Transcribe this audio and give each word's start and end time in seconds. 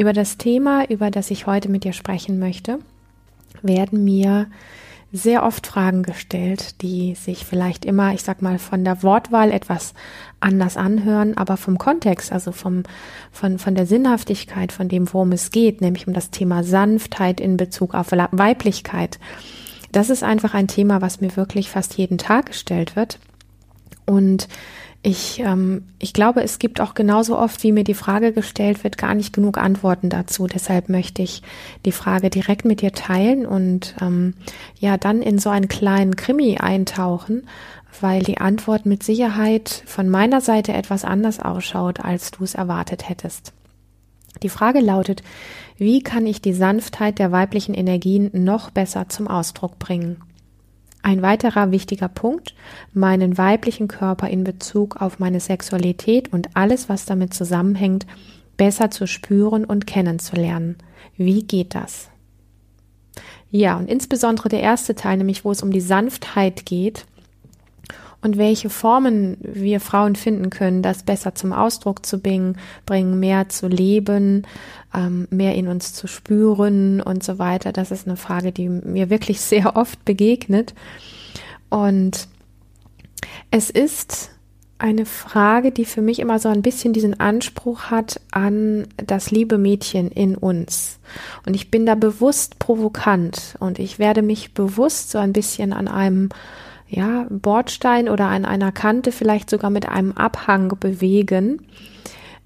Über 0.00 0.14
das 0.14 0.38
Thema, 0.38 0.88
über 0.88 1.10
das 1.10 1.30
ich 1.30 1.46
heute 1.46 1.68
mit 1.68 1.84
dir 1.84 1.92
sprechen 1.92 2.38
möchte, 2.38 2.78
werden 3.60 4.02
mir 4.02 4.46
sehr 5.12 5.42
oft 5.44 5.66
Fragen 5.66 6.04
gestellt, 6.04 6.80
die 6.80 7.14
sich 7.16 7.44
vielleicht 7.44 7.84
immer, 7.84 8.14
ich 8.14 8.22
sag 8.22 8.40
mal, 8.40 8.58
von 8.58 8.82
der 8.82 9.02
Wortwahl 9.02 9.52
etwas 9.52 9.92
anders 10.40 10.78
anhören, 10.78 11.36
aber 11.36 11.58
vom 11.58 11.76
Kontext, 11.76 12.32
also 12.32 12.50
vom, 12.50 12.84
von, 13.30 13.58
von 13.58 13.74
der 13.74 13.84
Sinnhaftigkeit, 13.84 14.72
von 14.72 14.88
dem, 14.88 15.12
worum 15.12 15.32
es 15.32 15.50
geht, 15.50 15.82
nämlich 15.82 16.06
um 16.06 16.14
das 16.14 16.30
Thema 16.30 16.64
Sanftheit 16.64 17.38
in 17.38 17.58
Bezug 17.58 17.92
auf 17.92 18.10
Weiblichkeit, 18.10 19.18
das 19.92 20.08
ist 20.08 20.22
einfach 20.22 20.54
ein 20.54 20.66
Thema, 20.66 21.02
was 21.02 21.20
mir 21.20 21.36
wirklich 21.36 21.68
fast 21.68 21.98
jeden 21.98 22.16
Tag 22.16 22.46
gestellt 22.46 22.96
wird. 22.96 23.18
Und 24.06 24.48
ich, 25.02 25.40
ähm, 25.40 25.84
ich 25.98 26.12
glaube, 26.12 26.42
es 26.42 26.58
gibt 26.58 26.80
auch 26.80 26.92
genauso 26.92 27.38
oft, 27.38 27.62
wie 27.62 27.72
mir 27.72 27.84
die 27.84 27.94
Frage 27.94 28.32
gestellt 28.32 28.84
wird, 28.84 28.98
gar 28.98 29.14
nicht 29.14 29.32
genug 29.32 29.56
Antworten 29.56 30.10
dazu. 30.10 30.46
Deshalb 30.46 30.90
möchte 30.90 31.22
ich 31.22 31.42
die 31.86 31.92
Frage 31.92 32.28
direkt 32.28 32.66
mit 32.66 32.82
dir 32.82 32.92
teilen 32.92 33.46
und 33.46 33.94
ähm, 34.02 34.34
ja, 34.78 34.98
dann 34.98 35.22
in 35.22 35.38
so 35.38 35.48
einen 35.48 35.68
kleinen 35.68 36.16
Krimi 36.16 36.58
eintauchen, 36.58 37.46
weil 38.00 38.22
die 38.22 38.38
Antwort 38.38 38.84
mit 38.84 39.02
Sicherheit 39.02 39.82
von 39.86 40.08
meiner 40.08 40.42
Seite 40.42 40.74
etwas 40.74 41.04
anders 41.04 41.40
ausschaut, 41.40 42.00
als 42.00 42.30
du 42.30 42.44
es 42.44 42.54
erwartet 42.54 43.08
hättest. 43.08 43.54
Die 44.42 44.50
Frage 44.50 44.80
lautet, 44.80 45.22
wie 45.78 46.02
kann 46.02 46.26
ich 46.26 46.42
die 46.42 46.52
Sanftheit 46.52 47.18
der 47.18 47.32
weiblichen 47.32 47.74
Energien 47.74 48.30
noch 48.32 48.70
besser 48.70 49.08
zum 49.08 49.28
Ausdruck 49.28 49.78
bringen? 49.78 50.18
Ein 51.02 51.22
weiterer 51.22 51.70
wichtiger 51.70 52.08
Punkt, 52.08 52.54
meinen 52.92 53.38
weiblichen 53.38 53.88
Körper 53.88 54.28
in 54.28 54.44
Bezug 54.44 55.00
auf 55.00 55.18
meine 55.18 55.40
Sexualität 55.40 56.32
und 56.32 56.50
alles, 56.54 56.88
was 56.88 57.06
damit 57.06 57.32
zusammenhängt, 57.32 58.06
besser 58.56 58.90
zu 58.90 59.06
spüren 59.06 59.64
und 59.64 59.86
kennenzulernen. 59.86 60.76
Wie 61.16 61.42
geht 61.42 61.74
das? 61.74 62.10
Ja, 63.50 63.76
und 63.76 63.88
insbesondere 63.88 64.48
der 64.48 64.60
erste 64.60 64.94
Teil, 64.94 65.16
nämlich 65.16 65.44
wo 65.44 65.50
es 65.50 65.62
um 65.62 65.72
die 65.72 65.80
Sanftheit 65.80 66.66
geht, 66.66 67.06
und 68.22 68.36
welche 68.36 68.70
Formen 68.70 69.36
wir 69.40 69.80
Frauen 69.80 70.14
finden 70.14 70.50
können, 70.50 70.82
das 70.82 71.02
besser 71.02 71.34
zum 71.34 71.52
Ausdruck 71.52 72.04
zu 72.04 72.18
bringen, 72.20 72.56
mehr 73.18 73.48
zu 73.48 73.66
leben, 73.66 74.46
ähm, 74.94 75.26
mehr 75.30 75.54
in 75.54 75.68
uns 75.68 75.94
zu 75.94 76.06
spüren 76.06 77.00
und 77.00 77.22
so 77.22 77.38
weiter. 77.38 77.72
Das 77.72 77.90
ist 77.90 78.06
eine 78.06 78.16
Frage, 78.16 78.52
die 78.52 78.68
mir 78.68 79.10
wirklich 79.10 79.40
sehr 79.40 79.76
oft 79.76 80.04
begegnet. 80.04 80.74
Und 81.70 82.28
es 83.50 83.70
ist 83.70 84.30
eine 84.78 85.04
Frage, 85.04 85.72
die 85.72 85.84
für 85.84 86.00
mich 86.00 86.20
immer 86.20 86.38
so 86.38 86.48
ein 86.48 86.62
bisschen 86.62 86.92
diesen 86.92 87.20
Anspruch 87.20 87.84
hat 87.84 88.20
an 88.30 88.86
das 88.96 89.30
liebe 89.30 89.58
Mädchen 89.58 90.10
in 90.10 90.36
uns. 90.36 90.98
Und 91.46 91.54
ich 91.54 91.70
bin 91.70 91.84
da 91.84 91.94
bewusst 91.94 92.58
provokant 92.58 93.56
und 93.60 93.78
ich 93.78 93.98
werde 93.98 94.22
mich 94.22 94.54
bewusst 94.54 95.10
so 95.10 95.18
ein 95.18 95.34
bisschen 95.34 95.74
an 95.74 95.86
einem 95.86 96.30
ja, 96.90 97.26
Bordstein 97.30 98.08
oder 98.08 98.26
an 98.26 98.44
einer 98.44 98.72
Kante 98.72 99.12
vielleicht 99.12 99.48
sogar 99.48 99.70
mit 99.70 99.88
einem 99.88 100.12
Abhang 100.12 100.76
bewegen, 100.80 101.62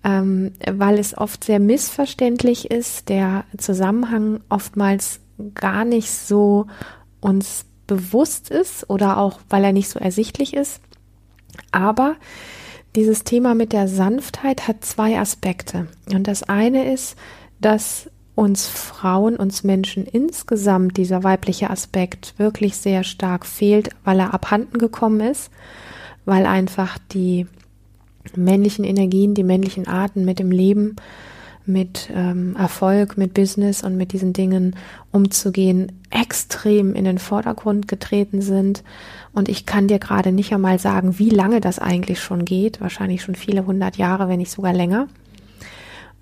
ähm, 0.04 0.52
weil 0.70 0.98
es 0.98 1.16
oft 1.16 1.44
sehr 1.44 1.58
missverständlich 1.58 2.70
ist, 2.70 3.08
der 3.08 3.44
Zusammenhang 3.56 4.40
oftmals 4.50 5.20
gar 5.54 5.86
nicht 5.86 6.10
so 6.10 6.66
uns 7.20 7.64
bewusst 7.86 8.50
ist 8.50 8.88
oder 8.90 9.16
auch 9.16 9.40
weil 9.48 9.64
er 9.64 9.72
nicht 9.72 9.88
so 9.88 9.98
ersichtlich 9.98 10.54
ist. 10.54 10.80
Aber 11.72 12.16
dieses 12.96 13.24
Thema 13.24 13.54
mit 13.54 13.72
der 13.72 13.88
Sanftheit 13.88 14.68
hat 14.68 14.84
zwei 14.84 15.18
Aspekte. 15.18 15.88
Und 16.12 16.28
das 16.28 16.42
eine 16.42 16.92
ist, 16.92 17.16
dass 17.60 18.10
uns 18.34 18.66
Frauen, 18.66 19.36
uns 19.36 19.62
Menschen 19.62 20.06
insgesamt 20.06 20.96
dieser 20.96 21.22
weibliche 21.22 21.70
Aspekt 21.70 22.34
wirklich 22.36 22.76
sehr 22.76 23.04
stark 23.04 23.46
fehlt, 23.46 23.90
weil 24.04 24.18
er 24.18 24.34
abhanden 24.34 24.78
gekommen 24.78 25.20
ist, 25.20 25.50
weil 26.24 26.46
einfach 26.46 26.98
die 27.12 27.46
männlichen 28.34 28.84
Energien, 28.84 29.34
die 29.34 29.44
männlichen 29.44 29.86
Arten 29.86 30.24
mit 30.24 30.38
dem 30.38 30.50
Leben, 30.50 30.96
mit 31.66 32.10
ähm, 32.14 32.56
Erfolg, 32.56 33.16
mit 33.16 33.32
Business 33.32 33.82
und 33.82 33.96
mit 33.96 34.12
diesen 34.12 34.32
Dingen 34.32 34.76
umzugehen, 35.12 35.92
extrem 36.10 36.94
in 36.94 37.04
den 37.04 37.18
Vordergrund 37.18 37.88
getreten 37.88 38.42
sind. 38.42 38.82
Und 39.32 39.48
ich 39.48 39.64
kann 39.64 39.88
dir 39.88 39.98
gerade 39.98 40.32
nicht 40.32 40.52
einmal 40.52 40.78
sagen, 40.78 41.18
wie 41.18 41.30
lange 41.30 41.60
das 41.60 41.78
eigentlich 41.78 42.20
schon 42.20 42.44
geht. 42.44 42.80
Wahrscheinlich 42.80 43.22
schon 43.22 43.34
viele 43.34 43.64
hundert 43.64 43.96
Jahre, 43.96 44.28
wenn 44.28 44.38
nicht 44.38 44.50
sogar 44.50 44.74
länger. 44.74 45.08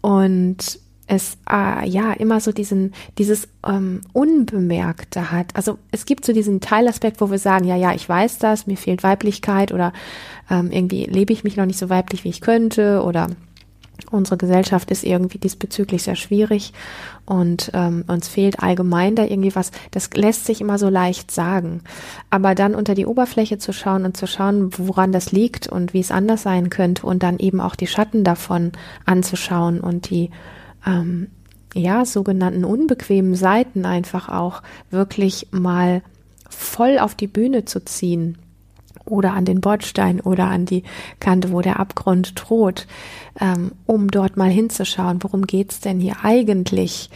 Und 0.01 0.79
es 1.07 1.37
äh, 1.51 1.89
ja 1.89 2.13
immer 2.13 2.41
so 2.41 2.53
diesen 2.53 2.93
dieses 3.19 3.49
ähm, 3.67 4.03
Unbemerkte 4.13 5.33
hat. 5.33 5.55
Also 5.55 5.79
es 5.91 6.07
gibt 6.07 6.25
so 6.25 6.33
diesen 6.33 6.61
Teilaspekt, 6.61 7.21
wo 7.21 7.31
wir 7.31 7.39
sagen, 7.39 7.65
ja, 7.65 7.77
ja, 7.77 7.93
ich 7.93 8.09
weiß 8.09 8.39
das, 8.39 8.67
mir 8.67 8.77
fehlt 8.77 9.03
Weiblichkeit 9.03 9.73
oder 9.73 9.93
ähm, 10.51 10.71
irgendwie 10.71 11.05
lebe 11.05 11.33
ich 11.33 11.45
mich 11.45 11.57
noch 11.57 11.67
nicht 11.67 11.79
so 11.79 11.91
weiblich, 11.91 12.25
wie 12.25 12.31
ich 12.31 12.41
könnte 12.41 13.03
oder 13.03 13.29
unsere 14.11 14.37
Gesellschaft 14.37 14.91
ist 14.91 15.05
irgendwie 15.05 15.39
diesbezüglich 15.39 16.03
sehr 16.03 16.17
schwierig 16.17 16.73
und 17.25 17.71
ähm, 17.75 18.05
uns 18.09 18.29
fehlt 18.29 18.61
allgemein 18.61 19.15
da 19.15 19.25
irgendwie 19.25 19.55
was. 19.55 19.71
Das 19.91 20.11
lässt 20.15 20.47
sich 20.47 20.61
immer 20.61 20.79
so 20.79 20.89
leicht 20.89 21.31
sagen. 21.31 21.83
Aber 22.31 22.55
dann 22.55 22.75
unter 22.75 22.95
die 22.95 23.07
Oberfläche 23.07 23.59
zu 23.59 23.73
schauen 23.73 24.05
und 24.05 24.17
zu 24.17 24.27
schauen, 24.27 24.71
woran 24.77 25.13
das 25.13 25.33
liegt 25.33 25.69
und 25.69 25.95
wie 25.95 26.01
es 26.01 26.11
anders 26.11 26.43
sein 26.43 26.71
könnte 26.71 27.07
und 27.07 27.23
dann 27.23 27.39
eben 27.39 27.61
auch 27.61 27.77
die 27.77 27.87
Schatten 27.87 28.25
davon 28.25 28.73
anzuschauen 29.07 29.81
und 29.81 30.11
die 30.11 30.31
ähm, 30.87 31.29
ja, 31.75 32.05
sogenannten 32.05 32.65
unbequemen 32.65 33.35
Seiten 33.35 33.87
einfach 33.87 34.29
auch 34.29 34.63
wirklich 34.91 35.49
mal 35.51 36.03
voll 36.49 36.99
auf 36.99 37.15
die 37.15 37.27
Bühne 37.27 37.65
zu 37.65 37.85
ziehen 37.85 38.39
oder 39.05 39.33
an 39.33 39.45
den 39.45 39.61
Bordstein 39.61 40.21
oder 40.21 40.47
an 40.47 40.67
die 40.67 40.85
Kante, 41.19 41.51
wo 41.51 41.61
der 41.61 41.81
Abgrund 41.81 42.35
droht, 42.37 42.87
ähm, 43.41 43.73
um 43.87 44.11
dort 44.11 44.37
mal 44.37 44.51
hinzuschauen, 44.51 45.23
worum 45.23 45.47
geht's 45.47 45.81
denn 45.81 45.99
hier 45.99 46.17
eigentlich? 46.23 47.11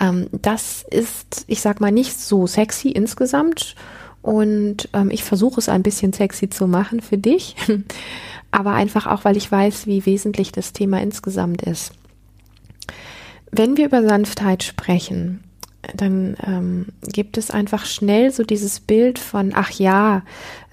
Ähm, 0.00 0.28
das 0.32 0.84
ist, 0.90 1.44
ich 1.46 1.60
sag 1.60 1.80
mal, 1.80 1.92
nicht 1.92 2.18
so 2.18 2.46
sexy 2.46 2.88
insgesamt 2.88 3.76
und 4.22 4.88
ähm, 4.94 5.10
ich 5.10 5.22
versuche 5.22 5.60
es 5.60 5.68
ein 5.68 5.82
bisschen 5.82 6.12
sexy 6.12 6.50
zu 6.50 6.66
machen 6.66 7.00
für 7.00 7.18
dich, 7.18 7.56
aber 8.50 8.72
einfach 8.72 9.06
auch, 9.06 9.24
weil 9.24 9.36
ich 9.36 9.50
weiß, 9.50 9.86
wie 9.86 10.06
wesentlich 10.06 10.50
das 10.50 10.72
Thema 10.72 11.00
insgesamt 11.00 11.62
ist. 11.62 11.92
Wenn 13.50 13.76
wir 13.76 13.86
über 13.86 14.06
Sanftheit 14.06 14.62
sprechen, 14.62 15.42
dann 15.94 16.36
ähm, 16.44 16.86
gibt 17.02 17.38
es 17.38 17.50
einfach 17.50 17.86
schnell 17.86 18.30
so 18.30 18.42
dieses 18.42 18.80
Bild 18.80 19.18
von, 19.18 19.52
ach 19.54 19.70
ja, 19.70 20.22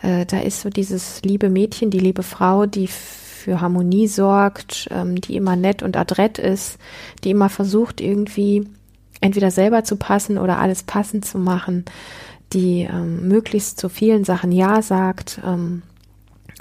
äh, 0.02 0.26
da 0.26 0.40
ist 0.40 0.62
so 0.62 0.70
dieses 0.70 1.22
liebe 1.22 1.50
Mädchen, 1.50 1.90
die 1.90 2.00
liebe 2.00 2.24
Frau, 2.24 2.66
die 2.66 2.88
für 2.88 3.62
Harmonie 3.62 4.08
sorgt, 4.08 4.88
ähm, 4.92 5.22
die 5.22 5.36
immer 5.36 5.56
nett 5.56 5.84
und 5.84 5.96
adrett 5.96 6.40
ist, 6.40 6.80
die 7.24 7.30
immer 7.30 7.50
versucht 7.50 8.02
irgendwie 8.02 8.68
entweder 9.22 9.52
selber 9.52 9.84
zu 9.84 9.96
passen 9.96 10.38
oder 10.38 10.60
alles 10.60 10.84
passend 10.84 11.26
zu 11.26 11.38
machen, 11.38 11.86
die 12.54 12.82
ähm, 12.82 13.28
möglichst 13.28 13.80
zu 13.80 13.90
vielen 13.90 14.24
Sachen 14.24 14.52
Ja 14.52 14.82
sagt, 14.82 15.40
ähm, 15.46 15.84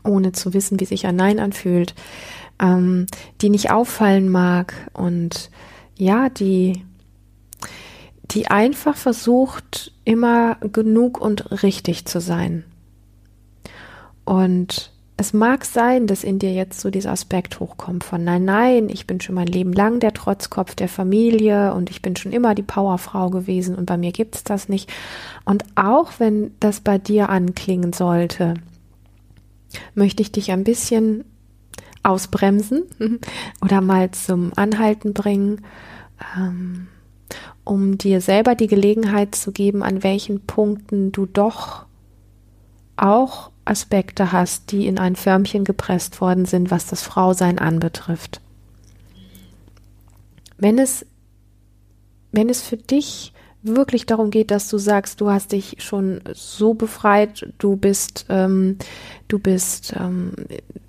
ohne 0.05 0.33
zu 0.33 0.53
wissen, 0.53 0.79
wie 0.81 0.85
sich 0.85 1.07
ein 1.07 1.17
Nein 1.17 1.41
anfühlt, 1.41 1.95
ähm, 2.61 3.07
die 3.41 3.51
nicht 3.51 3.71
auffallen 3.71 4.29
mag 4.29 4.75
und 4.93 5.51
ja, 5.97 6.29
die, 6.29 6.85
die 8.31 8.49
einfach 8.49 8.97
versucht, 8.97 9.93
immer 10.05 10.57
genug 10.57 11.21
und 11.21 11.63
richtig 11.63 12.05
zu 12.07 12.21
sein. 12.21 12.65
Und 14.25 14.93
es 15.17 15.33
mag 15.33 15.65
sein, 15.65 16.09
dass 16.09 16.25
in 16.25 16.41
dir 16.41 16.53
jetzt 16.53 16.81
so 16.81 16.91
dieser 16.91 17.13
Aspekt 17.13 17.61
hochkommt 17.61 18.03
von 18.03 18.25
nein, 18.25 18.45
nein, 18.45 18.89
ich 18.89 19.07
bin 19.07 19.21
schon 19.21 19.37
mein 19.37 19.47
Leben 19.47 19.73
lang 19.73 20.01
der 20.01 20.13
Trotzkopf 20.13 20.75
der 20.75 20.89
Familie 20.89 21.73
und 21.73 21.89
ich 21.89 22.03
bin 22.03 22.17
schon 22.17 22.33
immer 22.33 22.57
die 22.57 22.63
Powerfrau 22.63 23.31
gewesen 23.31 23.77
und 23.77 23.87
bei 23.87 23.97
mir 23.97 24.11
gibt's 24.11 24.43
das 24.43 24.69
nicht. 24.69 24.93
Und 25.45 25.65
auch 25.77 26.15
wenn 26.19 26.53
das 26.59 26.81
bei 26.81 26.99
dir 26.99 27.29
anklingen 27.29 27.93
sollte, 27.93 28.55
möchte 29.95 30.23
ich 30.23 30.33
dich 30.33 30.51
ein 30.51 30.65
bisschen 30.65 31.25
ausbremsen 32.05 32.85
oder 33.61 33.81
mal 33.81 34.11
zum 34.13 34.53
Anhalten 34.57 35.13
bringen, 35.13 35.63
ähm, 36.37 36.87
um 37.65 37.99
dir 37.99 38.21
selber 38.21 38.55
die 38.55 38.67
Gelegenheit 38.67 39.35
zu 39.35 39.51
geben, 39.51 39.83
an 39.83 40.03
welchen 40.03 40.41
Punkten 40.43 41.13
du 41.13 41.27
doch 41.27 41.87
auch 42.97 43.51
Aspekte 43.65 44.33
hast, 44.33 44.71
die 44.71 44.87
in 44.87 44.99
ein 44.99 45.17
Förmchen 45.17 45.65
gepresst 45.65 46.21
worden 46.21 46.45
sind, 46.45 46.71
was 46.71 46.87
das 46.87 47.03
Frausein 47.03 47.59
anbetrifft. 47.59 48.41
Wenn 50.59 50.79
es, 50.79 51.05
wenn 52.31 52.49
es 52.49 52.63
für 52.63 52.77
dich 52.77 53.34
wirklich 53.65 54.07
darum 54.07 54.31
geht, 54.31 54.51
dass 54.51 54.69
du 54.69 54.79
sagst, 54.79 55.21
du 55.21 55.31
hast 55.31 55.53
dich 55.53 55.77
schon 55.79 56.21
so 56.33 56.73
befreit, 56.75 57.47
du 57.59 57.77
bist, 57.77 58.27
ähm, 58.29 58.79
du 59.29 59.39
bist, 59.39 59.95
ähm, 59.99 60.33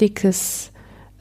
dickes 0.00 0.72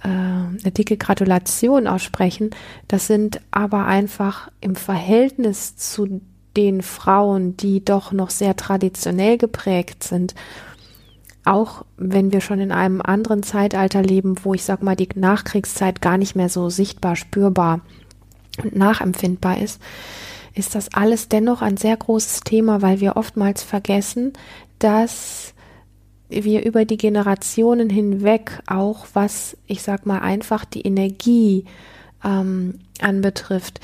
äh, 0.03 0.07
eine 0.07 0.71
dicke 0.71 0.97
Gratulation 0.97 1.87
aussprechen. 1.87 2.51
Das 2.87 3.07
sind 3.07 3.41
aber 3.51 3.85
einfach 3.85 4.49
im 4.59 4.75
Verhältnis 4.75 5.75
zu 5.75 6.21
den 6.57 6.81
Frauen, 6.81 7.55
die 7.55 7.83
doch 7.83 8.11
noch 8.11 8.29
sehr 8.29 8.55
traditionell 8.55 9.37
geprägt 9.37 10.03
sind, 10.03 10.35
auch 11.43 11.85
wenn 11.97 12.31
wir 12.31 12.41
schon 12.41 12.59
in 12.59 12.71
einem 12.71 13.01
anderen 13.01 13.43
Zeitalter 13.43 14.01
leben, 14.01 14.35
wo 14.43 14.53
ich 14.53 14.63
sag 14.63 14.83
mal 14.83 14.95
die 14.95 15.09
Nachkriegszeit 15.15 16.01
gar 16.01 16.17
nicht 16.17 16.35
mehr 16.35 16.49
so 16.49 16.69
sichtbar 16.69 17.15
spürbar 17.15 17.81
und 18.61 18.75
nachempfindbar 18.75 19.59
ist, 19.59 19.81
ist 20.53 20.75
das 20.75 20.93
alles 20.93 21.29
dennoch 21.29 21.61
ein 21.61 21.77
sehr 21.77 21.97
großes 21.97 22.41
Thema, 22.41 22.81
weil 22.81 22.99
wir 22.99 23.15
oftmals 23.15 23.63
vergessen, 23.63 24.33
dass 24.79 25.53
wir 26.29 26.65
über 26.65 26.85
die 26.85 26.97
Generationen 26.97 27.89
hinweg 27.89 28.61
auch, 28.67 29.07
was 29.13 29.57
ich 29.67 29.81
sag 29.81 30.05
mal 30.05 30.19
einfach 30.19 30.65
die 30.65 30.81
Energie 30.81 31.65
ähm, 32.23 32.79
anbetrifft, 33.01 33.79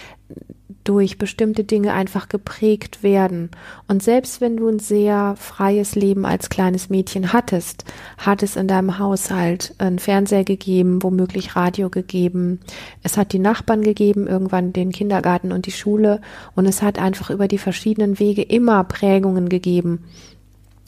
durch 0.88 1.18
bestimmte 1.18 1.66
Dinge 1.66 1.94
einfach 1.94 2.30
geprägt 2.30 3.04
werden. 3.04 3.52
Und 3.90 4.02
selbst 4.02 4.40
wenn 4.40 4.56
du 4.56 4.70
ein 4.70 4.80
sehr 4.80 5.36
freies 5.38 5.96
Leben 5.96 6.26
als 6.26 6.50
kleines 6.50 6.90
Mädchen 6.90 7.34
hattest, 7.34 7.84
hat 8.18 8.42
es 8.42 8.56
in 8.56 8.70
deinem 8.70 8.98
Haushalt 8.98 9.76
einen 9.80 10.00
Fernseher 10.00 10.46
gegeben, 10.46 11.04
womöglich 11.04 11.58
Radio 11.58 11.90
gegeben. 11.90 12.62
Es 13.04 13.18
hat 13.18 13.34
die 13.34 13.40
Nachbarn 13.40 13.82
gegeben, 13.82 14.28
irgendwann 14.28 14.72
den 14.72 14.94
Kindergarten 14.94 15.52
und 15.52 15.66
die 15.66 15.72
Schule. 15.72 16.22
Und 16.56 16.66
es 16.66 16.82
hat 16.82 17.00
einfach 17.00 17.30
über 17.30 17.50
die 17.50 17.58
verschiedenen 17.58 18.18
Wege 18.18 18.42
immer 18.42 18.84
Prägungen 18.86 19.50
gegeben, 19.50 20.06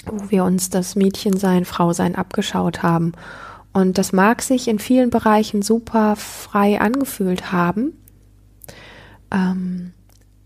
wo 0.06 0.32
wir 0.32 0.46
uns 0.46 0.70
das 0.70 0.96
Mädchensein, 0.96 1.66
Frausein 1.66 2.16
abgeschaut 2.16 2.84
haben. 2.84 3.12
Und 3.74 3.98
das 3.98 4.14
mag 4.14 4.42
sich 4.42 4.70
in 4.70 4.80
vielen 4.80 5.10
Bereichen 5.10 5.62
super 5.62 6.16
frei 6.16 6.80
angefühlt 6.80 7.52
haben. 7.52 7.94
Ähm, 9.32 9.94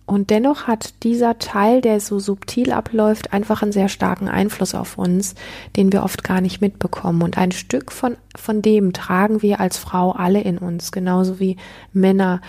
und 0.05 0.29
dennoch 0.31 0.67
hat 0.67 1.01
dieser 1.03 1.39
Teil, 1.39 1.79
der 1.79 1.99
so 1.99 2.19
subtil 2.19 2.73
abläuft, 2.73 3.31
einfach 3.31 3.61
einen 3.61 3.71
sehr 3.71 3.87
starken 3.87 4.27
Einfluss 4.27 4.75
auf 4.75 4.97
uns, 4.97 5.33
den 5.77 5.93
wir 5.93 6.03
oft 6.03 6.23
gar 6.25 6.41
nicht 6.41 6.59
mitbekommen. 6.59 7.21
Und 7.21 7.37
ein 7.37 7.53
Stück 7.53 7.91
von, 7.91 8.17
von 8.35 8.61
dem 8.61 8.91
tragen 8.91 9.41
wir 9.41 9.61
als 9.61 9.77
Frau 9.77 10.11
alle 10.11 10.41
in 10.41 10.57
uns, 10.57 10.91
genauso 10.91 11.39
wie 11.39 11.55
Männer 11.93 12.41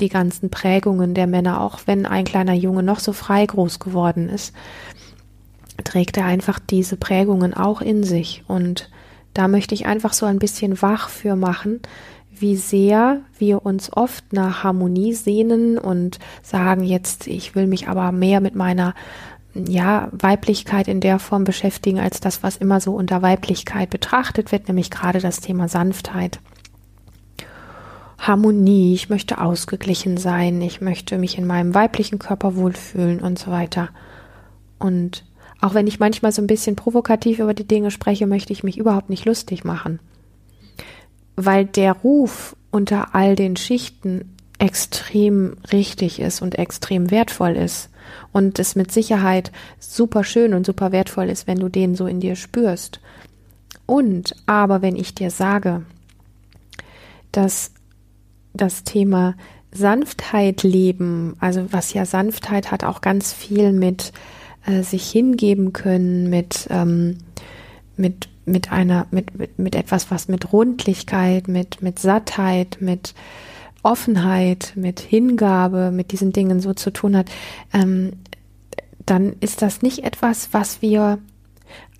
die 0.00 0.08
ganzen 0.08 0.50
Prägungen 0.50 1.14
der 1.14 1.26
Männer, 1.26 1.60
auch 1.60 1.80
wenn 1.86 2.06
ein 2.06 2.24
kleiner 2.24 2.54
Junge 2.54 2.82
noch 2.82 2.98
so 2.98 3.12
frei 3.12 3.44
groß 3.44 3.78
geworden 3.78 4.28
ist, 4.30 4.54
trägt 5.84 6.16
er 6.16 6.24
einfach 6.24 6.58
diese 6.58 6.96
Prägungen 6.96 7.52
auch 7.52 7.82
in 7.82 8.04
sich. 8.04 8.42
Und 8.48 8.90
da 9.34 9.48
möchte 9.48 9.74
ich 9.74 9.86
einfach 9.86 10.14
so 10.14 10.26
ein 10.26 10.38
bisschen 10.38 10.80
wach 10.80 11.08
für 11.08 11.36
machen, 11.36 11.80
wie 12.38 12.56
sehr 12.56 13.20
wir 13.38 13.64
uns 13.64 13.92
oft 13.92 14.32
nach 14.32 14.64
Harmonie 14.64 15.12
sehnen 15.12 15.78
und 15.78 16.18
sagen 16.42 16.82
jetzt, 16.84 17.26
ich 17.26 17.54
will 17.54 17.66
mich 17.66 17.88
aber 17.88 18.12
mehr 18.12 18.40
mit 18.40 18.54
meiner 18.54 18.94
ja, 19.54 20.08
Weiblichkeit 20.12 20.88
in 20.88 21.00
der 21.00 21.18
Form 21.18 21.44
beschäftigen, 21.44 22.00
als 22.00 22.20
das, 22.20 22.42
was 22.42 22.56
immer 22.56 22.80
so 22.80 22.94
unter 22.94 23.22
Weiblichkeit 23.22 23.90
betrachtet 23.90 24.50
wird, 24.50 24.68
nämlich 24.68 24.90
gerade 24.90 25.20
das 25.20 25.40
Thema 25.40 25.68
Sanftheit. 25.68 26.40
Harmonie, 28.18 28.94
ich 28.94 29.08
möchte 29.10 29.40
ausgeglichen 29.40 30.16
sein, 30.16 30.62
ich 30.62 30.80
möchte 30.80 31.18
mich 31.18 31.36
in 31.36 31.46
meinem 31.46 31.74
weiblichen 31.74 32.18
Körper 32.18 32.56
wohlfühlen 32.56 33.20
und 33.20 33.38
so 33.38 33.50
weiter. 33.50 33.90
Und 34.78 35.24
auch 35.60 35.74
wenn 35.74 35.86
ich 35.86 36.00
manchmal 36.00 36.32
so 36.32 36.40
ein 36.40 36.46
bisschen 36.46 36.76
provokativ 36.76 37.40
über 37.40 37.52
die 37.52 37.66
Dinge 37.66 37.90
spreche, 37.90 38.26
möchte 38.26 38.52
ich 38.52 38.64
mich 38.64 38.78
überhaupt 38.78 39.10
nicht 39.10 39.26
lustig 39.26 39.64
machen 39.64 40.00
weil 41.36 41.64
der 41.64 41.92
Ruf 41.92 42.56
unter 42.70 43.14
all 43.14 43.36
den 43.36 43.56
Schichten 43.56 44.36
extrem 44.58 45.56
richtig 45.72 46.20
ist 46.20 46.40
und 46.42 46.58
extrem 46.58 47.10
wertvoll 47.10 47.56
ist 47.56 47.90
und 48.32 48.58
es 48.58 48.76
mit 48.76 48.92
Sicherheit 48.92 49.50
super 49.78 50.24
schön 50.24 50.54
und 50.54 50.66
super 50.66 50.92
wertvoll 50.92 51.28
ist, 51.28 51.46
wenn 51.46 51.58
du 51.58 51.68
den 51.68 51.94
so 51.94 52.06
in 52.06 52.20
dir 52.20 52.36
spürst. 52.36 53.00
Und 53.86 54.36
aber 54.46 54.82
wenn 54.82 54.96
ich 54.96 55.14
dir 55.14 55.30
sage, 55.30 55.82
dass 57.32 57.72
das 58.54 58.84
Thema 58.84 59.34
Sanftheit 59.72 60.62
leben, 60.62 61.36
also 61.40 61.72
was 61.72 61.92
ja 61.92 62.04
Sanftheit 62.04 62.70
hat, 62.70 62.84
auch 62.84 63.00
ganz 63.00 63.32
viel 63.32 63.72
mit 63.72 64.12
äh, 64.66 64.82
sich 64.82 65.10
hingeben 65.10 65.72
können, 65.72 66.30
mit 66.30 66.68
ähm, 66.70 67.18
mit 67.96 68.28
mit 68.44 68.72
einer, 68.72 69.06
mit, 69.10 69.38
mit, 69.38 69.58
mit 69.58 69.74
etwas, 69.74 70.10
was 70.10 70.28
mit 70.28 70.52
Rundlichkeit, 70.52 71.48
mit, 71.48 71.82
mit 71.82 71.98
Sattheit, 71.98 72.78
mit 72.80 73.14
Offenheit, 73.82 74.72
mit 74.76 75.00
Hingabe, 75.00 75.90
mit 75.90 76.12
diesen 76.12 76.32
Dingen 76.32 76.60
so 76.60 76.72
zu 76.74 76.92
tun 76.92 77.16
hat, 77.16 77.30
ähm, 77.72 78.12
dann 79.04 79.34
ist 79.40 79.62
das 79.62 79.82
nicht 79.82 80.04
etwas, 80.04 80.48
was 80.52 80.82
wir 80.82 81.18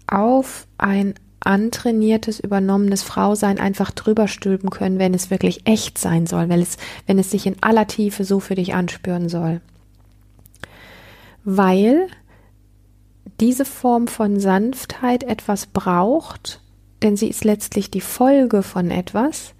auf 0.06 0.66
ein 0.78 1.14
antrainiertes, 1.40 2.38
übernommenes 2.38 3.02
Frausein 3.02 3.58
einfach 3.58 3.90
drüber 3.90 4.28
stülpen 4.28 4.70
können, 4.70 5.00
wenn 5.00 5.14
es 5.14 5.30
wirklich 5.30 5.66
echt 5.66 5.98
sein 5.98 6.26
soll, 6.26 6.48
wenn 6.48 6.60
es, 6.60 6.76
wenn 7.06 7.18
es 7.18 7.30
sich 7.32 7.46
in 7.46 7.56
aller 7.62 7.88
Tiefe 7.88 8.24
so 8.24 8.38
für 8.38 8.54
dich 8.54 8.74
anspüren 8.74 9.28
soll. 9.28 9.60
Weil 11.44 12.06
diese 13.40 13.64
Form 13.64 14.08
von 14.08 14.38
Sanftheit 14.38 15.24
etwas 15.24 15.66
braucht, 15.66 16.60
denn 17.02 17.16
sie 17.16 17.28
ist 17.28 17.44
letztlich 17.44 17.90
die 17.90 18.00
Folge 18.00 18.62
von 18.62 18.90
etwas, 18.90 19.54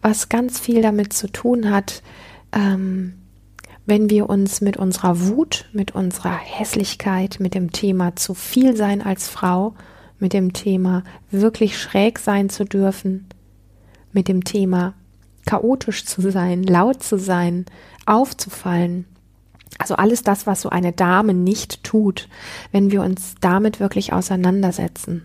was 0.00 0.28
ganz 0.28 0.58
viel 0.58 0.82
damit 0.82 1.12
zu 1.12 1.30
tun 1.30 1.70
hat, 1.70 2.02
ähm, 2.52 3.14
wenn 3.84 4.10
wir 4.10 4.28
uns 4.28 4.60
mit 4.60 4.76
unserer 4.76 5.26
Wut, 5.26 5.68
mit 5.72 5.94
unserer 5.94 6.36
Hässlichkeit, 6.36 7.38
mit 7.40 7.54
dem 7.54 7.72
Thema 7.72 8.16
zu 8.16 8.34
viel 8.34 8.76
sein 8.76 9.02
als 9.02 9.28
Frau, 9.28 9.74
mit 10.18 10.32
dem 10.32 10.52
Thema 10.52 11.02
wirklich 11.30 11.78
schräg 11.78 12.18
sein 12.18 12.48
zu 12.48 12.64
dürfen, 12.64 13.26
mit 14.12 14.28
dem 14.28 14.44
Thema 14.44 14.94
chaotisch 15.46 16.04
zu 16.04 16.30
sein, 16.30 16.62
laut 16.62 17.02
zu 17.02 17.18
sein, 17.18 17.66
aufzufallen, 18.06 19.06
also 19.78 19.94
alles 19.94 20.22
das, 20.22 20.46
was 20.46 20.60
so 20.60 20.70
eine 20.70 20.92
Dame 20.92 21.34
nicht 21.34 21.82
tut, 21.82 22.28
wenn 22.70 22.90
wir 22.90 23.02
uns 23.02 23.34
damit 23.40 23.80
wirklich 23.80 24.12
auseinandersetzen. 24.12 25.24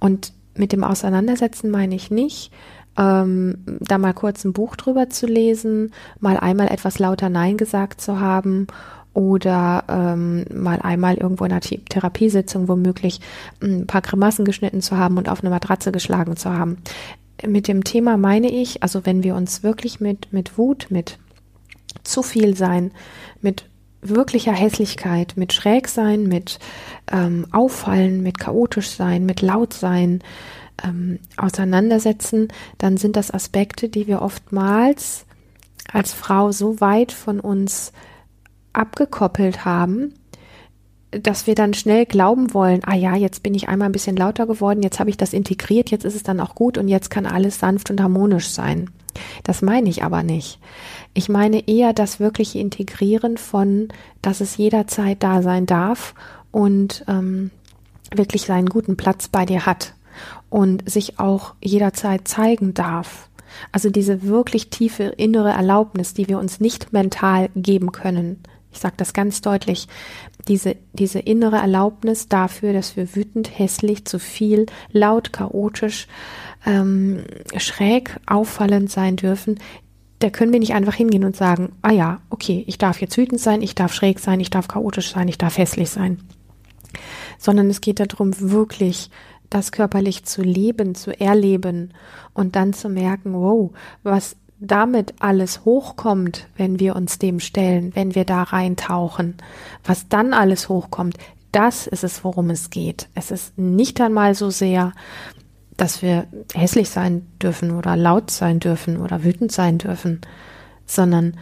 Und 0.00 0.32
mit 0.54 0.72
dem 0.72 0.84
Auseinandersetzen 0.84 1.70
meine 1.70 1.94
ich 1.94 2.10
nicht, 2.10 2.52
ähm, 2.96 3.58
da 3.80 3.98
mal 3.98 4.14
kurz 4.14 4.44
ein 4.44 4.52
Buch 4.52 4.76
drüber 4.76 5.10
zu 5.10 5.26
lesen, 5.26 5.92
mal 6.20 6.36
einmal 6.36 6.68
etwas 6.68 6.98
lauter 6.98 7.28
Nein 7.28 7.56
gesagt 7.56 8.00
zu 8.00 8.20
haben 8.20 8.66
oder 9.14 9.84
ähm, 9.88 10.44
mal 10.52 10.80
einmal 10.80 11.14
irgendwo 11.16 11.44
in 11.44 11.52
einer 11.52 11.60
Therapiesitzung 11.60 12.68
womöglich 12.68 13.20
ein 13.62 13.86
paar 13.86 14.02
Grimassen 14.02 14.44
geschnitten 14.44 14.80
zu 14.80 14.96
haben 14.96 15.18
und 15.18 15.28
auf 15.28 15.40
eine 15.40 15.50
Matratze 15.50 15.92
geschlagen 15.92 16.36
zu 16.36 16.52
haben. 16.52 16.78
Mit 17.44 17.68
dem 17.68 17.84
Thema 17.84 18.16
meine 18.16 18.50
ich, 18.50 18.82
also 18.82 19.06
wenn 19.06 19.22
wir 19.22 19.34
uns 19.34 19.62
wirklich 19.62 20.00
mit, 20.00 20.32
mit 20.32 20.56
Wut, 20.56 20.86
mit 20.90 21.18
zu 22.02 22.22
viel 22.22 22.56
sein, 22.56 22.92
mit 23.40 23.68
wirklicher 24.08 24.52
Hässlichkeit, 24.52 25.34
mit 25.36 25.52
Schrägsein, 25.52 26.24
mit 26.24 26.58
ähm, 27.10 27.46
Auffallen, 27.52 28.22
mit 28.22 28.38
chaotisch 28.38 28.90
sein, 28.90 29.26
mit 29.26 29.40
laut 29.40 29.72
sein 29.72 30.22
ähm, 30.82 31.18
auseinandersetzen, 31.36 32.48
dann 32.78 32.96
sind 32.96 33.16
das 33.16 33.32
Aspekte, 33.32 33.88
die 33.88 34.06
wir 34.06 34.22
oftmals 34.22 35.24
als 35.92 36.12
Frau 36.12 36.52
so 36.52 36.80
weit 36.80 37.12
von 37.12 37.40
uns 37.40 37.92
abgekoppelt 38.72 39.64
haben, 39.64 40.14
dass 41.10 41.46
wir 41.46 41.54
dann 41.54 41.74
schnell 41.74 42.06
glauben 42.06 42.54
wollen, 42.54 42.80
ah 42.84 42.96
ja, 42.96 43.14
jetzt 43.14 43.42
bin 43.42 43.54
ich 43.54 43.68
einmal 43.68 43.88
ein 43.88 43.92
bisschen 43.92 44.16
lauter 44.16 44.46
geworden, 44.46 44.82
jetzt 44.82 44.98
habe 44.98 45.10
ich 45.10 45.16
das 45.16 45.32
integriert, 45.32 45.90
jetzt 45.90 46.04
ist 46.04 46.16
es 46.16 46.24
dann 46.24 46.40
auch 46.40 46.54
gut 46.54 46.76
und 46.76 46.88
jetzt 46.88 47.10
kann 47.10 47.26
alles 47.26 47.60
sanft 47.60 47.90
und 47.90 48.02
harmonisch 48.02 48.48
sein. 48.48 48.90
Das 49.44 49.62
meine 49.62 49.88
ich 49.88 50.02
aber 50.02 50.24
nicht. 50.24 50.58
Ich 51.14 51.28
meine 51.28 51.68
eher 51.68 51.92
das 51.92 52.18
wirkliche 52.18 52.58
Integrieren 52.58 53.38
von, 53.38 53.88
dass 54.20 54.40
es 54.40 54.56
jederzeit 54.56 55.22
da 55.22 55.42
sein 55.42 55.64
darf 55.64 56.14
und 56.50 57.04
ähm, 57.08 57.50
wirklich 58.12 58.42
seinen 58.42 58.68
guten 58.68 58.96
Platz 58.96 59.28
bei 59.28 59.46
dir 59.46 59.64
hat 59.64 59.94
und 60.50 60.88
sich 60.90 61.18
auch 61.18 61.54
jederzeit 61.62 62.26
zeigen 62.26 62.74
darf. 62.74 63.28
Also 63.70 63.90
diese 63.90 64.24
wirklich 64.24 64.70
tiefe 64.70 65.04
innere 65.04 65.50
Erlaubnis, 65.50 66.14
die 66.14 66.28
wir 66.28 66.38
uns 66.38 66.58
nicht 66.60 66.92
mental 66.92 67.50
geben 67.54 67.92
können. 67.92 68.42
Ich 68.72 68.80
sage 68.80 68.94
das 68.96 69.12
ganz 69.12 69.40
deutlich. 69.40 69.86
Diese, 70.48 70.76
diese 70.92 71.20
innere 71.20 71.56
Erlaubnis 71.56 72.28
dafür, 72.28 72.72
dass 72.72 72.96
wir 72.96 73.14
wütend, 73.14 73.56
hässlich, 73.56 74.04
zu 74.04 74.18
viel, 74.18 74.66
laut, 74.90 75.32
chaotisch, 75.32 76.08
ähm, 76.66 77.22
schräg, 77.56 78.18
auffallend 78.26 78.90
sein 78.90 79.14
dürfen, 79.14 79.60
da 80.18 80.30
können 80.30 80.52
wir 80.52 80.60
nicht 80.60 80.74
einfach 80.74 80.94
hingehen 80.94 81.24
und 81.24 81.36
sagen, 81.36 81.72
ah 81.82 81.92
ja, 81.92 82.20
okay, 82.30 82.64
ich 82.66 82.78
darf 82.78 83.00
jetzt 83.00 83.16
wütend 83.16 83.40
sein, 83.40 83.62
ich 83.62 83.74
darf 83.74 83.92
schräg 83.92 84.20
sein, 84.20 84.40
ich 84.40 84.50
darf 84.50 84.68
chaotisch 84.68 85.12
sein, 85.12 85.28
ich 85.28 85.38
darf 85.38 85.58
hässlich 85.58 85.90
sein. 85.90 86.20
Sondern 87.38 87.68
es 87.68 87.80
geht 87.80 88.00
darum, 88.00 88.32
wirklich 88.38 89.10
das 89.50 89.72
körperlich 89.72 90.24
zu 90.24 90.42
leben, 90.42 90.94
zu 90.94 91.18
erleben 91.18 91.92
und 92.32 92.56
dann 92.56 92.72
zu 92.72 92.88
merken, 92.88 93.34
wow, 93.34 93.72
was 94.02 94.36
damit 94.58 95.14
alles 95.20 95.64
hochkommt, 95.64 96.48
wenn 96.56 96.80
wir 96.80 96.96
uns 96.96 97.18
dem 97.18 97.40
stellen, 97.40 97.94
wenn 97.94 98.14
wir 98.14 98.24
da 98.24 98.42
reintauchen, 98.42 99.36
was 99.84 100.08
dann 100.08 100.32
alles 100.32 100.68
hochkommt, 100.68 101.18
das 101.52 101.86
ist 101.86 102.02
es, 102.02 102.24
worum 102.24 102.50
es 102.50 102.70
geht. 102.70 103.08
Es 103.14 103.30
ist 103.30 103.56
nicht 103.58 104.00
einmal 104.00 104.34
so 104.34 104.50
sehr, 104.50 104.92
dass 105.76 106.02
wir 106.02 106.26
hässlich 106.54 106.88
sein 106.88 107.26
dürfen 107.42 107.72
oder 107.72 107.96
laut 107.96 108.30
sein 108.30 108.60
dürfen 108.60 108.96
oder 108.96 109.24
wütend 109.24 109.52
sein 109.52 109.78
dürfen, 109.78 110.20
sondern 110.86 111.36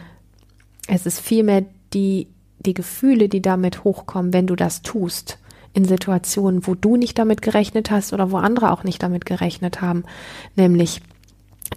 es 0.87 1.05
ist 1.05 1.19
vielmehr 1.19 1.65
die, 1.93 2.27
die 2.59 2.73
Gefühle, 2.73 3.29
die 3.29 3.41
damit 3.41 3.83
hochkommen, 3.83 4.33
wenn 4.33 4.47
du 4.47 4.55
das 4.55 4.81
tust 4.81 5.39
in 5.73 5.85
Situationen, 5.85 6.65
wo 6.67 6.75
du 6.75 6.97
nicht 6.97 7.17
damit 7.17 7.41
gerechnet 7.41 7.91
hast 7.91 8.13
oder 8.13 8.31
wo 8.31 8.37
andere 8.37 8.71
auch 8.71 8.83
nicht 8.83 9.01
damit 9.01 9.25
gerechnet 9.25 9.81
haben, 9.81 10.03
nämlich 10.55 11.01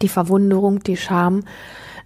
die 0.02 0.08
Verwunderung, 0.08 0.80
die 0.80 0.96
Scham, 0.96 1.44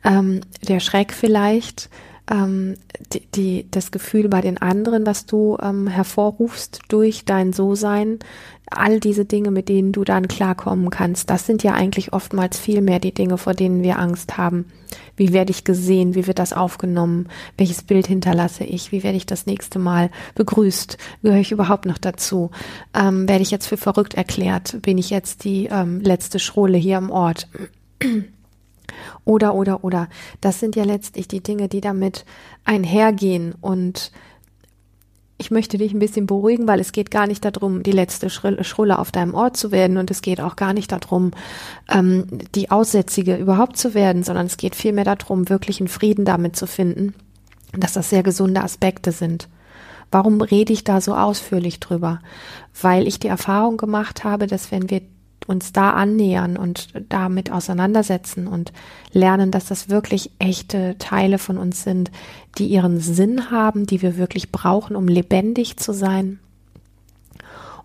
ähm, 0.04 0.40
der 0.66 0.80
Schreck 0.80 1.12
vielleicht, 1.12 1.90
ähm, 2.31 2.75
die, 3.13 3.27
die, 3.35 3.67
das 3.71 3.91
Gefühl 3.91 4.29
bei 4.29 4.41
den 4.41 4.59
anderen, 4.59 5.05
was 5.05 5.27
du 5.27 5.59
ähm, 5.61 5.87
hervorrufst 5.87 6.81
durch 6.89 7.25
dein 7.25 7.53
So-Sein, 7.53 8.21
all 8.71 9.01
diese 9.01 9.25
Dinge, 9.25 9.51
mit 9.51 9.69
denen 9.69 9.93
du 9.93 10.05
dann 10.05 10.29
klarkommen 10.29 10.91
kannst, 10.91 11.29
das 11.29 11.45
sind 11.45 11.63
ja 11.63 11.75
eigentlich 11.75 12.13
oftmals 12.13 12.59
viel 12.59 12.81
mehr 12.81 13.01
die 13.01 13.13
Dinge, 13.13 13.37
vor 13.37 13.55
denen 13.55 13.83
wir 13.83 13.99
Angst 13.99 14.39
haben. 14.39 14.67
Wie 15.17 15.33
werde 15.33 15.51
ich 15.51 15.65
gesehen? 15.65 16.15
Wie 16.15 16.27
wird 16.27 16.39
das 16.39 16.53
aufgenommen? 16.53 17.29
Welches 17.57 17.83
Bild 17.83 18.07
hinterlasse 18.07 18.65
ich? 18.65 18.93
Wie 18.93 19.03
werde 19.03 19.17
ich 19.17 19.27
das 19.27 19.47
nächste 19.47 19.79
Mal 19.79 20.11
begrüßt? 20.35 20.99
Gehöre 21.23 21.41
ich 21.41 21.53
überhaupt 21.53 21.85
noch 21.85 21.99
dazu? 21.99 22.51
Ähm, 22.95 23.29
werde 23.29 23.43
ich 23.43 23.51
jetzt 23.51 23.67
für 23.67 23.77
verrückt 23.77 24.15
erklärt? 24.15 24.81
Bin 24.83 24.99
ich 24.99 25.11
jetzt 25.11 25.45
die 25.45 25.67
ähm, 25.67 26.01
letzte 26.01 26.39
Schrolle 26.39 26.79
hier 26.79 26.99
im 26.99 27.11
Ort? 27.11 27.49
Oder, 29.25 29.54
oder, 29.54 29.85
oder. 29.85 30.09
Das 30.40 30.61
sind 30.61 30.76
ja 30.76 30.85
letztlich 30.85 31.28
die 31.28 31.42
Dinge, 31.42 31.69
die 31.69 31.80
damit 31.80 32.25
einhergehen 32.64 33.54
und 33.61 34.12
ich 35.40 35.50
möchte 35.50 35.78
dich 35.78 35.95
ein 35.95 35.99
bisschen 35.99 36.26
beruhigen, 36.26 36.69
weil 36.69 36.80
es 36.80 36.92
geht 36.92 37.11
gar 37.11 37.26
nicht 37.26 37.42
darum, 37.47 37.83
die 37.83 37.92
letzte 37.92 38.28
Schrulle 38.28 38.99
auf 38.99 39.11
deinem 39.11 39.35
Ort 39.35 39.57
zu 39.57 39.73
werden 39.73 39.97
und 39.97 40.11
es 40.11 40.21
geht 40.21 40.38
auch 40.38 40.54
gar 40.54 40.75
nicht 40.75 40.92
darum, 40.92 41.30
ähm, 41.90 42.26
die 42.54 42.71
Aussätzige 42.71 43.37
überhaupt 43.37 43.78
zu 43.78 43.95
werden, 43.95 44.23
sondern 44.23 44.45
es 44.45 44.59
geht 44.59 44.76
vielmehr 44.76 45.04
darum, 45.04 45.49
wirklich 45.49 45.80
einen 45.80 45.88
Frieden 45.88 46.26
damit 46.26 46.57
zu 46.57 46.66
finden, 46.66 47.14
dass 47.73 47.95
das 47.95 48.11
sehr 48.11 48.23
gesunde 48.23 48.62
Aspekte 48.62 49.12
sind. 49.12 49.49
Warum 50.11 50.42
rede 50.42 50.75
ich 50.75 50.85
da 50.85 51.00
so 51.00 51.14
ausführlich 51.14 51.80
drüber? 51.80 52.21
Weil 52.78 53.09
ich 53.09 53.19
die 53.19 53.28
Erfahrung 53.28 53.78
gemacht 53.78 54.25
habe, 54.25 54.47
dass 54.47 54.71
wenn 54.71 54.90
wir 54.90 55.00
uns 55.50 55.73
da 55.73 55.90
annähern 55.90 56.57
und 56.57 56.88
damit 57.09 57.50
auseinandersetzen 57.50 58.47
und 58.47 58.73
lernen, 59.12 59.50
dass 59.50 59.66
das 59.66 59.90
wirklich 59.90 60.30
echte 60.38 60.97
Teile 60.99 61.38
von 61.38 61.59
uns 61.59 61.83
sind, 61.83 62.12
die 62.57 62.69
ihren 62.69 63.00
Sinn 63.00 63.50
haben, 63.50 63.85
die 63.85 64.00
wir 64.00 64.16
wirklich 64.16 64.52
brauchen, 64.52 64.95
um 64.95 65.09
lebendig 65.09 65.76
zu 65.76 65.92
sein 65.92 66.38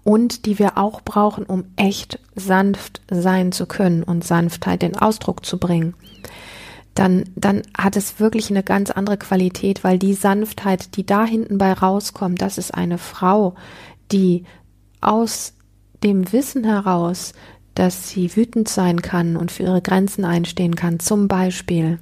und 0.03 0.45
die 0.45 0.59
wir 0.59 0.77
auch 0.77 1.01
brauchen, 1.01 1.45
um 1.45 1.65
echt 1.75 2.19
sanft 2.35 3.01
sein 3.09 3.51
zu 3.51 3.65
können 3.65 4.03
und 4.03 4.23
Sanftheit 4.23 4.83
in 4.83 4.95
Ausdruck 4.95 5.43
zu 5.43 5.57
bringen. 5.57 5.95
Dann, 6.93 7.25
dann 7.35 7.63
hat 7.75 7.97
es 7.97 8.19
wirklich 8.19 8.51
eine 8.51 8.63
ganz 8.63 8.91
andere 8.91 9.17
Qualität, 9.17 9.83
weil 9.83 9.97
die 9.97 10.13
Sanftheit, 10.13 10.95
die 10.95 11.05
da 11.05 11.25
hinten 11.25 11.57
bei 11.57 11.73
rauskommt, 11.73 12.41
das 12.41 12.59
ist 12.59 12.73
eine 12.73 12.99
Frau, 12.99 13.55
die 14.11 14.45
aus 15.01 15.55
dem 16.03 16.31
Wissen 16.31 16.63
heraus, 16.63 17.33
dass 17.75 18.09
sie 18.09 18.35
wütend 18.35 18.67
sein 18.67 19.01
kann 19.01 19.37
und 19.37 19.51
für 19.51 19.63
ihre 19.63 19.81
Grenzen 19.81 20.25
einstehen 20.25 20.75
kann, 20.75 20.99
zum 20.99 21.27
Beispiel 21.27 21.99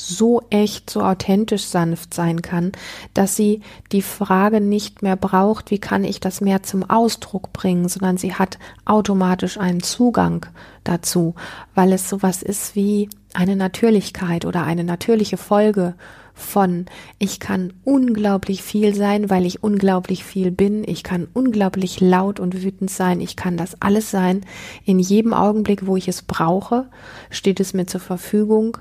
so 0.00 0.42
echt, 0.50 0.88
so 0.88 1.02
authentisch 1.02 1.64
sanft 1.64 2.14
sein 2.14 2.40
kann, 2.40 2.72
dass 3.12 3.36
sie 3.36 3.60
die 3.92 4.02
Frage 4.02 4.60
nicht 4.60 5.02
mehr 5.02 5.16
braucht, 5.16 5.70
wie 5.70 5.78
kann 5.78 6.04
ich 6.04 6.20
das 6.20 6.40
mehr 6.40 6.62
zum 6.62 6.88
Ausdruck 6.88 7.52
bringen, 7.52 7.88
sondern 7.88 8.16
sie 8.16 8.34
hat 8.34 8.58
automatisch 8.86 9.58
einen 9.58 9.82
Zugang 9.82 10.46
dazu, 10.84 11.34
weil 11.74 11.92
es 11.92 12.08
sowas 12.08 12.42
ist 12.42 12.74
wie 12.74 13.10
eine 13.34 13.56
Natürlichkeit 13.56 14.44
oder 14.44 14.64
eine 14.64 14.84
natürliche 14.84 15.36
Folge 15.36 15.94
von 16.40 16.86
ich 17.18 17.40
kann 17.40 17.72
unglaublich 17.84 18.62
viel 18.62 18.94
sein, 18.94 19.30
weil 19.30 19.46
ich 19.46 19.62
unglaublich 19.62 20.24
viel 20.24 20.50
bin, 20.50 20.84
ich 20.84 21.02
kann 21.02 21.28
unglaublich 21.32 22.00
laut 22.00 22.40
und 22.40 22.62
wütend 22.62 22.90
sein, 22.90 23.20
ich 23.20 23.36
kann 23.36 23.56
das 23.56 23.80
alles 23.80 24.10
sein. 24.10 24.42
In 24.84 24.98
jedem 24.98 25.34
Augenblick, 25.34 25.86
wo 25.86 25.96
ich 25.96 26.08
es 26.08 26.22
brauche, 26.22 26.88
steht 27.30 27.60
es 27.60 27.74
mir 27.74 27.86
zur 27.86 28.00
Verfügung. 28.00 28.78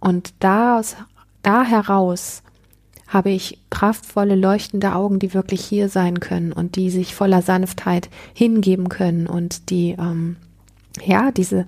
Und 0.00 0.34
daraus, 0.40 0.96
da 1.42 1.64
heraus 1.64 2.42
habe 3.06 3.30
ich 3.30 3.58
kraftvolle, 3.70 4.34
leuchtende 4.34 4.94
Augen, 4.94 5.18
die 5.18 5.34
wirklich 5.34 5.64
hier 5.64 5.88
sein 5.88 6.20
können 6.20 6.52
und 6.52 6.76
die 6.76 6.90
sich 6.90 7.14
voller 7.14 7.42
Sanftheit 7.42 8.08
hingeben 8.32 8.88
können 8.88 9.26
und 9.26 9.70
die 9.70 9.90
ähm, 9.98 10.36
ja, 11.02 11.32
diese, 11.32 11.66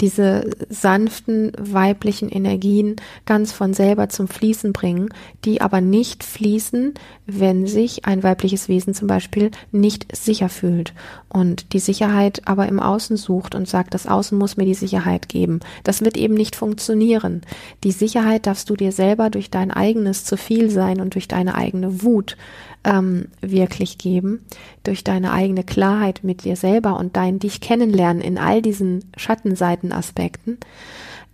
diese 0.00 0.50
sanften 0.68 1.52
weiblichen 1.58 2.28
Energien 2.28 2.96
ganz 3.26 3.50
von 3.52 3.74
selber 3.74 4.08
zum 4.08 4.28
Fließen 4.28 4.72
bringen, 4.72 5.08
die 5.44 5.60
aber 5.60 5.80
nicht 5.80 6.22
fließen, 6.22 6.94
wenn 7.26 7.66
sich 7.66 8.04
ein 8.04 8.22
weibliches 8.22 8.68
Wesen 8.68 8.94
zum 8.94 9.08
Beispiel 9.08 9.50
nicht 9.72 10.16
sicher 10.16 10.48
fühlt 10.48 10.94
und 11.28 11.72
die 11.72 11.80
Sicherheit 11.80 12.42
aber 12.46 12.68
im 12.68 12.78
Außen 12.78 13.16
sucht 13.16 13.56
und 13.56 13.68
sagt, 13.68 13.94
das 13.94 14.06
Außen 14.06 14.38
muss 14.38 14.56
mir 14.56 14.64
die 14.64 14.74
Sicherheit 14.74 15.28
geben. 15.28 15.58
Das 15.82 16.02
wird 16.02 16.16
eben 16.16 16.34
nicht 16.34 16.54
funktionieren. 16.54 17.42
Die 17.82 17.92
Sicherheit 17.92 18.46
darfst 18.46 18.70
du 18.70 18.76
dir 18.76 18.92
selber 18.92 19.28
durch 19.28 19.50
dein 19.50 19.72
eigenes 19.72 20.24
zu 20.24 20.36
viel 20.36 20.70
sein 20.70 21.00
und 21.00 21.14
durch 21.14 21.26
deine 21.26 21.56
eigene 21.56 22.02
Wut 22.02 22.36
ähm, 22.88 23.26
wirklich 23.40 23.98
geben, 23.98 24.44
durch 24.82 25.04
deine 25.04 25.32
eigene 25.32 25.62
Klarheit 25.62 26.20
mit 26.22 26.44
dir 26.44 26.56
selber 26.56 26.98
und 26.98 27.16
dein 27.16 27.38
dich 27.38 27.60
kennenlernen 27.60 28.22
in 28.22 28.38
all 28.38 28.62
diesen 28.62 29.04
Schattenseitenaspekten. 29.16 30.58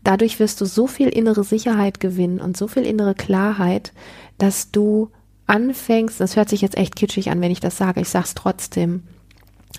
Dadurch 0.02 0.40
wirst 0.40 0.60
du 0.60 0.66
so 0.66 0.86
viel 0.86 1.08
innere 1.08 1.44
Sicherheit 1.44 2.00
gewinnen 2.00 2.40
und 2.40 2.56
so 2.56 2.66
viel 2.66 2.84
innere 2.84 3.14
Klarheit, 3.14 3.92
dass 4.36 4.70
du 4.72 5.10
anfängst, 5.46 6.20
das 6.20 6.36
hört 6.36 6.48
sich 6.48 6.60
jetzt 6.60 6.76
echt 6.76 6.96
kitschig 6.96 7.30
an, 7.30 7.40
wenn 7.40 7.52
ich 7.52 7.60
das 7.60 7.76
sage, 7.76 8.00
ich 8.00 8.08
sag's 8.08 8.34
trotzdem, 8.34 9.04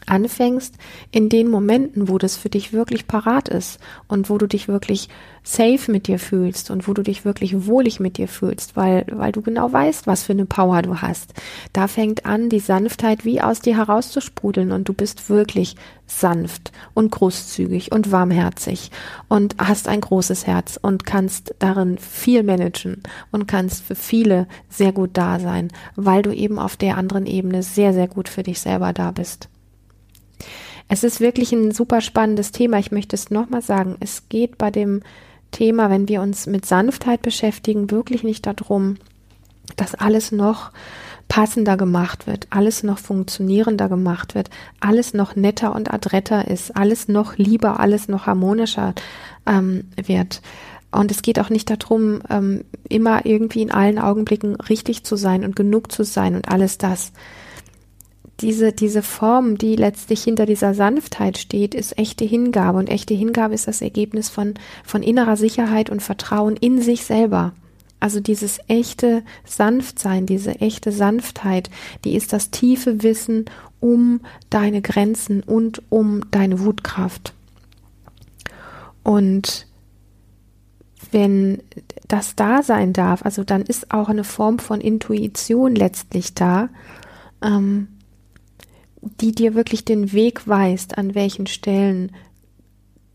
anfängst, 0.08 0.76
in 1.12 1.30
den 1.30 1.50
Momenten, 1.50 2.08
wo 2.08 2.18
das 2.18 2.38
für 2.38 2.50
dich 2.50 2.74
wirklich 2.74 3.08
parat 3.08 3.50
ist 3.50 3.80
und 4.08 4.30
wo 4.30 4.38
du 4.38 4.48
dich 4.48 4.68
wirklich 4.68 5.10
safe 5.44 5.92
mit 5.92 6.08
dir 6.08 6.18
fühlst 6.18 6.72
und 6.72 6.88
wo 6.88 6.94
du 6.94 7.04
dich 7.04 7.24
wirklich 7.24 7.68
wohlig 7.68 8.00
mit 8.00 8.18
dir 8.18 8.28
fühlst, 8.28 8.76
weil, 8.76 9.06
weil 9.12 9.32
du 9.32 9.42
genau 9.42 9.72
weißt, 9.72 10.08
was 10.08 10.24
für 10.24 10.34
eine 10.34 10.46
Power 10.46 10.82
du 10.82 11.02
hast. 11.02 11.34
Da 11.72 11.88
fängt 11.88 12.26
an, 12.26 12.50
die 12.50 12.60
Sanftheit 12.60 13.26
wie 13.26 13.42
aus 13.42 13.60
dir 13.60 13.78
herauszusprudeln 13.78 14.72
und 14.72 14.90
du 14.90 14.94
bist 14.94 15.30
wirklich 15.30 15.76
sanft 16.08 16.72
und 16.94 17.12
großzügig 17.12 17.92
und 17.92 18.12
warmherzig 18.12 18.92
und 19.28 19.56
hast 19.60 19.88
ein 19.88 20.02
großes 20.02 20.48
Herz 20.48 20.80
und 20.82 21.06
kannst 21.06 21.56
darin 21.60 21.98
viel 22.00 22.44
managen 22.44 23.04
und 23.32 23.48
kannst 23.48 23.84
für 23.84 23.96
viele 23.96 24.48
sehr 24.70 24.92
gut 24.92 25.12
da 25.14 25.40
sein, 25.40 25.70
weil 25.96 26.24
du 26.24 26.32
eben 26.32 26.60
auf 26.60 26.76
der 26.76 26.98
anderen 26.98 27.28
Ebene 27.28 27.64
sehr, 27.64 27.94
sehr 27.94 28.08
gut 28.08 28.30
für 28.30 28.44
dich 28.44 28.60
selber 28.60 28.94
da 28.94 29.12
bist. 29.12 29.50
Es 30.88 31.04
ist 31.04 31.20
wirklich 31.20 31.52
ein 31.52 31.72
super 31.72 32.02
spannendes 32.02 32.52
Thema. 32.52 32.78
Ich 32.78 32.92
möchte 32.92 33.16
es 33.16 33.32
nochmal 33.32 33.62
sagen. 33.62 33.98
Es 34.00 34.30
geht 34.30 34.58
bei 34.58 34.72
dem 34.72 35.02
Thema, 35.52 35.90
wenn 35.90 36.08
wir 36.08 36.22
uns 36.22 36.48
mit 36.48 36.66
Sanftheit 36.66 37.22
beschäftigen, 37.22 37.90
wirklich 37.90 38.24
nicht 38.24 38.46
darum, 38.46 38.98
das 39.78 39.96
alles 39.96 40.32
noch 40.32 40.72
passender 41.28 41.76
gemacht 41.76 42.28
wird, 42.28 42.48
alles 42.52 42.84
noch 42.84 43.00
funktionierender 43.00 43.90
gemacht 43.90 44.36
wird, 44.36 44.50
alles 44.80 45.14
noch 45.14 45.36
netter 45.36 45.74
und 45.74 45.92
adretter 45.92 46.48
ist, 46.48 46.76
alles 46.76 47.08
noch 47.08 47.38
lieber, 47.38 47.80
alles 47.80 48.08
noch 48.08 48.28
harmonischer 48.28 48.94
ähm, 49.48 49.86
wird. 49.96 50.42
Und 50.92 51.12
es 51.12 51.22
geht 51.22 51.40
auch 51.40 51.50
nicht 51.50 51.70
darum, 51.70 52.22
ähm, 52.30 52.64
immer 52.88 53.26
irgendwie 53.26 53.62
in 53.62 53.72
allen 53.72 54.00
Augenblicken 54.00 54.56
richtig 54.56 55.04
zu 55.04 55.16
sein 55.16 55.44
und 55.44 55.56
genug 55.56 55.92
zu 55.92 56.04
sein 56.04 56.36
und 56.36 56.50
alles 56.50 56.78
das. 56.78 57.12
Diese, 58.42 58.74
diese 58.74 59.02
Form, 59.02 59.58
die 59.58 59.76
letztlich 59.76 60.24
hinter 60.24 60.46
dieser 60.46 60.74
Sanftheit 60.74 61.38
steht, 61.38 61.74
ist 61.74 61.98
echte 61.98 62.26
Hingabe. 62.26 62.78
Und 62.78 62.90
echte 62.90 63.14
Hingabe 63.14 63.54
ist 63.54 63.68
das 63.68 63.82
Ergebnis 63.82 64.30
von, 64.30 64.56
von 64.84 65.04
innerer 65.04 65.38
Sicherheit 65.38 65.90
und 65.90 66.02
Vertrauen 66.02 66.58
in 66.58 66.82
sich 66.82 67.06
selber. 67.06 67.54
Also 68.02 68.20
dieses 68.20 68.60
echte 68.68 69.24
Sanftsein, 69.46 70.26
diese 70.26 70.60
echte 70.60 70.92
Sanftheit, 70.92 71.70
die 72.04 72.16
ist 72.16 72.34
das 72.34 72.52
tiefe 72.52 73.04
Wissen 73.04 73.46
um 73.80 74.20
deine 74.50 74.82
Grenzen 74.82 75.42
und 75.42 75.82
um 75.90 76.30
deine 76.32 76.60
Wutkraft. 76.60 77.34
Und 79.04 79.68
wenn 81.12 81.64
das 82.08 82.36
da 82.36 82.64
sein 82.64 82.92
darf, 82.92 83.24
also 83.24 83.44
dann 83.44 83.62
ist 83.62 83.92
auch 83.92 84.10
eine 84.10 84.24
Form 84.24 84.60
von 84.60 84.82
Intuition 84.82 85.76
letztlich 85.76 86.34
da, 86.34 86.70
ähm, 87.42 87.88
die 89.22 89.32
dir 89.32 89.56
wirklich 89.56 89.86
den 89.86 90.14
Weg 90.14 90.48
weist, 90.48 90.98
an 90.98 91.16
welchen 91.16 91.48
Stellen 91.48 92.12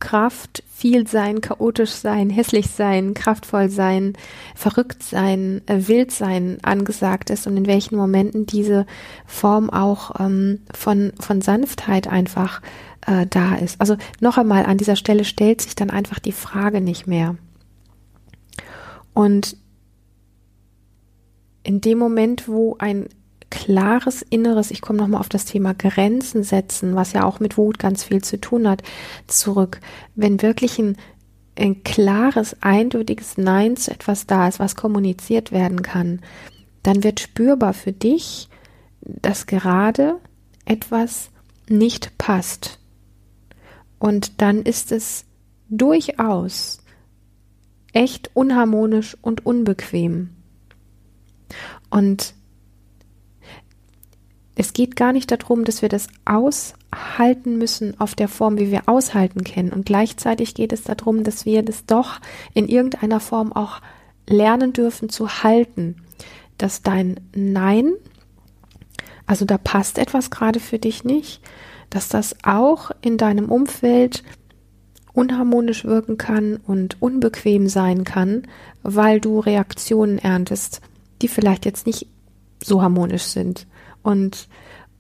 Kraft, 0.01 0.65
viel 0.73 1.07
sein, 1.07 1.43
chaotisch 1.43 1.91
sein, 1.91 2.31
hässlich 2.31 2.69
sein, 2.71 3.13
kraftvoll 3.13 3.69
sein, 3.69 4.15
verrückt 4.55 5.03
sein, 5.03 5.61
äh, 5.67 5.87
wild 5.89 6.11
sein 6.11 6.57
angesagt 6.63 7.29
ist 7.29 7.47
und 7.47 7.57
in 7.59 7.67
welchen 7.67 7.97
Momenten 7.97 8.47
diese 8.47 8.87
Form 9.27 9.69
auch 9.69 10.19
ähm, 10.19 10.61
von, 10.75 11.13
von 11.21 11.43
Sanftheit 11.43 12.09
einfach 12.09 12.63
äh, 13.07 13.27
da 13.27 13.57
ist. 13.57 13.79
Also 13.79 13.97
noch 14.21 14.39
einmal, 14.39 14.65
an 14.65 14.79
dieser 14.79 14.97
Stelle 14.97 15.25
stellt 15.25 15.61
sich 15.61 15.75
dann 15.75 15.91
einfach 15.91 16.19
die 16.19 16.33
Frage 16.33 16.81
nicht 16.81 17.07
mehr. 17.07 17.37
Und 19.13 19.59
in 21.63 21.83
dem 21.83 21.99
Moment, 21.99 22.49
wo 22.49 22.77
ein 22.79 23.09
klares 23.51 24.23
Inneres, 24.23 24.71
ich 24.71 24.81
komme 24.81 24.99
nochmal 24.99 25.21
auf 25.21 25.29
das 25.29 25.45
Thema 25.45 25.75
Grenzen 25.75 26.43
setzen, 26.43 26.95
was 26.95 27.13
ja 27.13 27.25
auch 27.25 27.41
mit 27.41 27.57
Wut 27.57 27.79
ganz 27.79 28.05
viel 28.05 28.23
zu 28.23 28.41
tun 28.41 28.69
hat, 28.69 28.83
zurück. 29.27 29.81
Wenn 30.15 30.41
wirklich 30.43 30.79
ein, 30.79 30.97
ein 31.59 31.83
klares, 31.83 32.57
eindeutiges 32.63 33.37
Nein 33.37 33.77
zu 33.77 33.91
etwas 33.91 34.27
da 34.27 34.49
ist, 34.49 34.61
was 34.61 34.77
kommuniziert 34.77 35.53
werden 35.53 35.83
kann, 35.83 36.21
dann 36.83 37.05
wird 37.05 37.21
spürbar 37.21 37.75
für 37.75 37.93
dich, 37.93 38.49
dass 39.01 39.47
gerade 39.47 40.17
etwas 40.65 41.31
nicht 41.69 42.17
passt. 42.19 42.79
Und 43.99 44.41
dann 44.41 44.63
ist 44.63 44.93
es 44.93 45.25
durchaus 45.69 46.79
echt 47.93 48.31
unharmonisch 48.35 49.17
und 49.21 49.45
unbequem. 49.45 50.31
Und 51.91 52.35
es 54.61 54.75
geht 54.75 54.95
gar 54.95 55.15
nicht 55.15 55.31
darum, 55.31 55.65
dass 55.65 55.81
wir 55.81 55.89
das 55.89 56.09
aushalten 56.27 57.57
müssen 57.57 57.99
auf 57.99 58.15
der 58.15 58.29
Form, 58.29 58.59
wie 58.59 58.71
wir 58.71 58.91
aushalten 58.91 59.43
kennen. 59.43 59.73
Und 59.73 59.87
gleichzeitig 59.87 60.53
geht 60.53 60.75
es 60.75 60.83
darum, 60.83 61.25
dass 61.25 61.47
wir 61.47 61.63
das 61.63 61.87
doch 61.87 62.21
in 62.53 62.69
irgendeiner 62.69 63.21
Form 63.21 63.55
auch 63.55 63.81
lernen 64.29 64.75
dürfen 64.75 65.09
zu 65.09 65.43
halten, 65.43 65.97
dass 66.59 66.83
dein 66.83 67.21
Nein, 67.35 67.95
also 69.25 69.47
da 69.47 69.57
passt 69.57 69.97
etwas 69.97 70.31
gerade 70.31 70.61
für 70.61 70.79
dich 70.79 71.05
nicht, 71.05 71.41
dass 71.89 72.11
das 72.11 72.37
auch 72.43 72.91
in 73.01 73.17
deinem 73.17 73.51
Umfeld 73.51 74.25
unharmonisch 75.15 75.87
wirken 75.87 76.19
kann 76.19 76.59
und 76.67 77.01
unbequem 77.01 77.67
sein 77.67 78.05
kann, 78.05 78.43
weil 78.83 79.21
du 79.21 79.41
Reaktionen 79.41 80.19
erntest, 80.19 80.83
die 81.23 81.29
vielleicht 81.29 81.65
jetzt 81.65 81.87
nicht 81.87 82.09
so 82.63 82.83
harmonisch 82.83 83.23
sind 83.23 83.67
und 84.03 84.49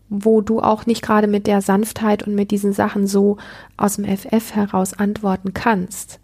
wo 0.08 0.40
du 0.40 0.60
auch 0.60 0.86
nicht 0.86 1.02
gerade 1.02 1.28
mit 1.28 1.46
der 1.46 1.62
Sanftheit 1.62 2.26
und 2.26 2.34
mit 2.34 2.50
diesen 2.50 2.72
Sachen 2.72 3.06
so 3.06 3.36
aus 3.76 3.96
dem 3.96 4.04
FF 4.04 4.54
heraus 4.54 4.92
antworten 4.92 5.54
kannst. 5.54 6.18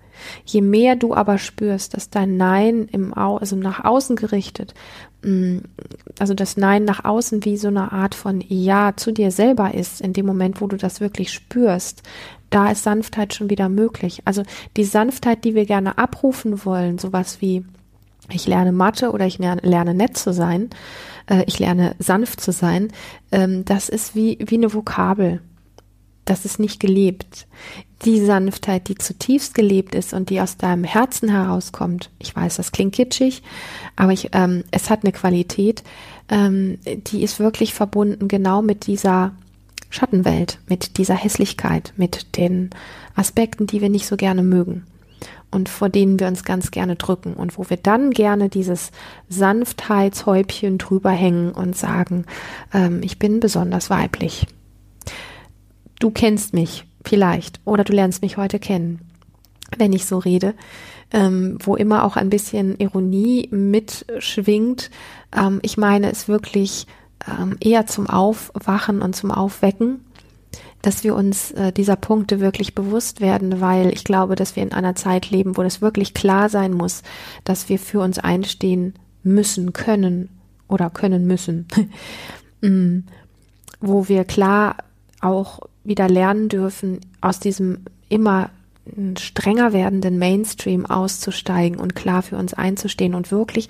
Je 0.45 0.61
mehr 0.61 0.97
du 0.97 1.15
aber 1.15 1.39
spürst, 1.39 1.95
dass 1.95 2.11
dein 2.11 2.37
Nein 2.37 2.89
im 2.91 3.15
Au 3.15 3.37
also 3.37 3.55
nach 3.55 3.85
außen 3.85 4.17
gerichtet, 4.17 4.75
mm, 5.23 5.59
also 6.19 6.35
das 6.35 6.57
Nein 6.57 6.85
nach 6.85 7.05
außen 7.05 7.45
wie 7.45 7.57
so 7.57 7.69
eine 7.69 7.93
Art 7.93 8.15
von 8.15 8.43
Ja 8.47 8.95
zu 8.97 9.13
dir 9.13 9.31
selber 9.31 9.75
ist, 9.75 10.01
in 10.01 10.15
dem 10.15 10.27
Moment, 10.27 10.61
wo 10.61 10.67
du 10.67 10.77
das 10.77 11.01
wirklich 11.01 11.33
spürst, 11.33 12.03
da 12.51 12.71
ist 12.71 12.83
Sanftheit 12.83 13.35
schon 13.35 13.51
wieder 13.51 13.69
möglich. 13.69 14.23
Also 14.25 14.43
die 14.77 14.85
Sanftheit, 14.85 15.45
die 15.45 15.55
wir 15.55 15.67
gerne 15.67 15.99
abrufen 15.99 16.65
wollen, 16.65 16.99
sowas 16.99 17.41
wie 17.41 17.65
ich 18.31 18.47
lerne 18.47 18.73
Mathe 18.73 19.13
oder 19.13 19.27
ich 19.27 19.39
lerne 19.39 19.95
nett 19.95 20.17
zu 20.17 20.33
sein, 20.33 20.71
äh, 21.27 21.45
ich 21.47 21.59
lerne 21.59 21.95
sanft 21.99 22.41
zu 22.41 22.53
sein, 22.53 22.89
ähm, 23.33 23.65
das 23.65 23.89
ist 23.89 24.15
wie, 24.15 24.39
wie 24.41 24.57
eine 24.57 24.73
Vokabel. 24.73 25.41
Das 26.25 26.45
ist 26.45 26.59
nicht 26.59 26.81
gelebt. 26.81 27.47
Die 28.05 28.21
Sanftheit, 28.21 28.89
die 28.89 28.97
zutiefst 28.97 29.55
gelebt 29.55 29.95
ist 29.95 30.13
und 30.13 30.29
die 30.29 30.41
aus 30.41 30.57
deinem 30.57 30.85
Herzen 30.85 31.29
herauskommt, 31.29 32.11
ich 32.19 32.35
weiß, 32.35 32.57
das 32.57 32.73
klingt 32.73 32.95
kitschig, 32.95 33.43
aber 33.95 34.13
ich, 34.13 34.31
ähm, 34.33 34.65
es 34.71 34.91
hat 34.91 35.05
eine 35.05 35.13
Qualität, 35.13 35.83
ähm, 36.29 36.79
die 36.85 37.23
ist 37.23 37.39
wirklich 37.39 37.75
verbunden 37.75 38.29
genau 38.29 38.61
mit 38.61 38.87
dieser 38.87 39.33
Schattenwelt, 39.89 40.59
mit 40.69 40.99
dieser 40.99 41.15
Hässlichkeit, 41.15 41.93
mit 41.97 42.37
den 42.37 42.71
Aspekten, 43.15 43.67
die 43.67 43.81
wir 43.81 43.89
nicht 43.89 44.07
so 44.07 44.17
gerne 44.17 44.43
mögen 44.43 44.85
und 45.57 45.71
vor 45.71 45.89
denen 45.89 46.21
wir 46.21 46.27
uns 46.27 46.45
ganz 46.45 46.71
gerne 46.71 46.97
drücken 46.97 47.33
und 47.33 47.57
wo 47.57 47.65
wir 47.71 47.79
dann 47.79 48.11
gerne 48.11 48.51
dieses 48.51 48.91
Sanftheitshäubchen 49.31 50.77
drüber 50.77 51.11
hängen 51.11 51.51
und 51.53 51.75
sagen, 51.75 52.27
ähm, 52.75 53.01
ich 53.03 53.19
bin 53.19 53.41
besonders 53.41 53.89
weiblich. 53.89 54.47
Du 55.99 56.11
kennst 56.11 56.53
mich 56.53 56.85
vielleicht 57.07 57.59
oder 57.65 57.85
du 57.85 57.95
lernst 57.95 58.21
mich 58.21 58.37
heute 58.37 58.59
kennen, 58.59 59.01
wenn 59.79 59.95
ich 59.95 60.05
so 60.05 60.19
rede, 60.19 60.55
ähm, 61.11 61.57
wo 61.65 61.75
immer 61.75 62.05
auch 62.05 62.17
ein 62.17 62.29
bisschen 62.29 62.77
Ironie 62.77 63.49
mitschwingt. 63.51 64.91
Ähm, 65.35 65.61
ich 65.63 65.79
meine 65.79 66.13
es 66.13 66.29
wirklich 66.29 66.87
ähm, 67.27 67.57
eher 67.61 67.87
zum 67.87 68.11
Aufwachen 68.11 69.01
und 69.01 69.17
zum 69.17 69.31
Aufwecken 69.31 70.05
dass 70.87 71.03
wir 71.03 71.17
uns 71.17 71.51
äh, 71.51 71.73
dieser 71.73 71.97
Punkte 71.97 72.39
wirklich 72.39 72.77
bewusst 72.77 73.21
werden, 73.21 73.61
weil 73.61 73.93
ich 73.93 74.05
glaube, 74.05 74.37
dass 74.37 74.55
wir 74.55 74.63
in 74.63 74.73
einer 74.73 74.95
Zeit 74.95 75.31
leben, 75.33 75.57
wo 75.57 75.65
das 75.65 75.83
wirklich 75.83 76.15
klar 76.15 76.49
sein 76.49 76.73
muss, 76.73 77.03
dass 77.43 77.69
wir 77.69 77.81
für 77.81 77.99
uns 77.99 78.21
einstehen 78.21 78.95
müssen, 79.25 79.73
können 79.73 80.29
oder 80.69 80.89
können 80.91 81.27
müssen, 81.27 81.67
mm, 82.61 82.99
wo 83.81 84.07
wir 84.07 84.23
klar 84.23 84.77
auch 85.21 85.59
wieder 85.83 86.09
lernen 86.09 86.49
dürfen, 86.49 87.01
aus 87.21 87.41
diesem 87.41 87.79
immer 88.09 88.51
strenger 89.19 89.73
werdenden 89.73 90.19
Mainstream 90.19 90.87
auszusteigen 90.87 91.79
und 91.79 91.95
klar 91.95 92.23
für 92.23 92.37
uns 92.37 92.55
einzustehen 92.55 93.15
und 93.15 93.31
wirklich 93.31 93.69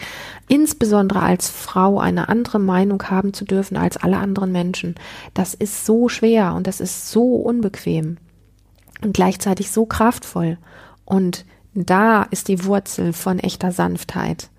insbesondere 0.49 1.21
als 1.21 1.49
Frau 1.49 1.99
eine 1.99 2.29
andere 2.29 2.59
Meinung 2.59 3.03
haben 3.05 3.33
zu 3.33 3.45
dürfen 3.45 3.77
als 3.77 3.97
alle 3.97 4.19
anderen 4.19 4.53
Menschen. 4.53 4.95
Das 5.35 5.55
ist 5.55 5.87
so 5.87 6.09
schwer 6.09 6.55
und 6.55 6.67
das 6.67 6.81
ist 6.81 7.11
so 7.11 7.37
unbequem 7.37 8.19
und 9.03 9.15
gleichzeitig 9.15 9.71
so 9.71 9.87
kraftvoll. 9.87 10.59
Und 11.05 11.45
da 11.75 12.23
ist 12.23 12.49
die 12.49 12.65
Wurzel 12.65 13.13
von 13.13 13.39
echter 13.39 13.73
Sanftheit. 13.73 14.51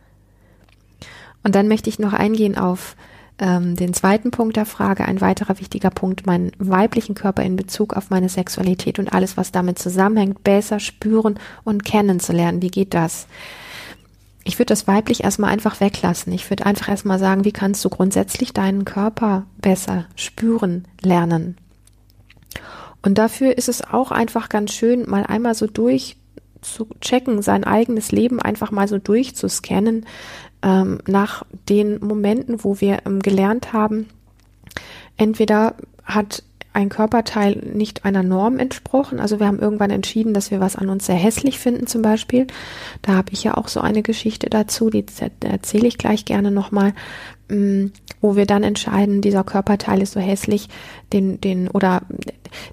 Und 1.44 1.56
dann 1.56 1.68
möchte 1.68 1.90
ich 1.90 2.00
noch 2.00 2.14
eingehen 2.14 2.58
auf 2.58 2.96
ähm, 3.40 3.76
den 3.76 3.94
zweiten 3.94 4.32
Punkt 4.32 4.56
der 4.56 4.66
Frage, 4.66 5.06
ein 5.06 5.22
weiterer 5.22 5.60
wichtiger 5.60 5.90
Punkt, 5.90 6.26
meinen 6.26 6.52
weiblichen 6.58 7.16
Körper 7.16 7.44
in 7.44 7.56
Bezug 7.56 7.94
auf 7.94 8.10
meine 8.10 8.30
Sexualität 8.30 9.00
und 9.00 9.14
alles, 9.14 9.38
was 9.38 9.52
damit 9.52 9.80
zusammenhängt, 9.80 10.44
besser 10.44 10.80
spüren 10.80 11.40
und 11.64 11.86
kennenzulernen. 11.86 12.62
Wie 12.62 12.72
geht 12.72 12.94
das? 12.94 13.28
Ich 14.44 14.58
würde 14.58 14.70
das 14.70 14.88
weiblich 14.88 15.24
erstmal 15.24 15.52
einfach 15.52 15.82
weglassen. 15.82 16.32
Ich 16.32 16.50
würde 16.50 16.66
einfach 16.66 16.90
erstmal 16.90 17.20
sagen, 17.20 17.44
wie 17.44 17.52
kannst 17.52 17.84
du 17.84 17.90
grundsätzlich 17.90 18.54
deinen 18.54 18.86
Körper 18.86 19.46
besser 19.60 20.06
spüren 20.16 20.86
lernen? 21.02 21.58
Und 23.02 23.18
dafür 23.18 23.58
ist 23.58 23.70
es 23.70 23.84
auch 23.84 24.12
einfach 24.12 24.50
ganz 24.50 24.74
schön, 24.74 25.08
mal 25.08 25.26
einmal 25.26 25.54
so 25.54 25.68
durch 25.68 26.18
zu 26.62 26.88
checken, 27.02 27.42
sein 27.42 27.64
eigenes 27.64 28.12
Leben 28.12 28.42
einfach 28.42 28.72
mal 28.72 28.88
so 28.88 28.98
durchzuscannen, 28.98 30.06
ähm, 30.62 31.00
nach 31.08 31.44
den 31.70 32.00
Momenten, 32.04 32.64
wo 32.64 32.80
wir 32.80 33.00
ähm, 33.06 33.22
gelernt 33.22 33.74
haben, 33.74 34.08
entweder 35.18 35.76
hat 36.04 36.44
ein 36.78 36.90
Körperteil 36.90 37.56
nicht 37.74 38.06
einer 38.06 38.22
Norm 38.22 38.60
entsprochen. 38.60 39.20
Also 39.20 39.40
wir 39.40 39.48
haben 39.48 39.58
irgendwann 39.58 39.90
entschieden, 39.90 40.36
dass 40.36 40.52
wir 40.52 40.60
was 40.60 40.76
an 40.76 40.90
uns 40.90 41.08
sehr 41.08 41.16
hässlich 41.16 41.58
finden 41.58 41.88
zum 41.88 42.04
Beispiel. 42.04 42.46
Da 43.02 43.14
habe 43.16 43.32
ich 43.32 43.44
ja 43.44 43.58
auch 43.58 43.68
so 43.68 43.80
eine 43.82 44.04
Geschichte 44.04 44.48
dazu, 44.48 44.92
die 44.92 45.04
erzähle 45.40 45.88
ich 45.88 45.98
gleich 45.98 46.26
gerne 46.26 46.52
nochmal, 46.52 46.94
mm, 47.50 47.88
wo 48.22 48.36
wir 48.36 48.46
dann 48.46 48.62
entscheiden, 48.62 49.22
dieser 49.22 49.44
Körperteil 49.44 50.04
ist 50.04 50.14
so 50.14 50.20
hässlich, 50.20 50.70
den, 51.14 51.42
den, 51.42 51.68
oder 51.68 52.04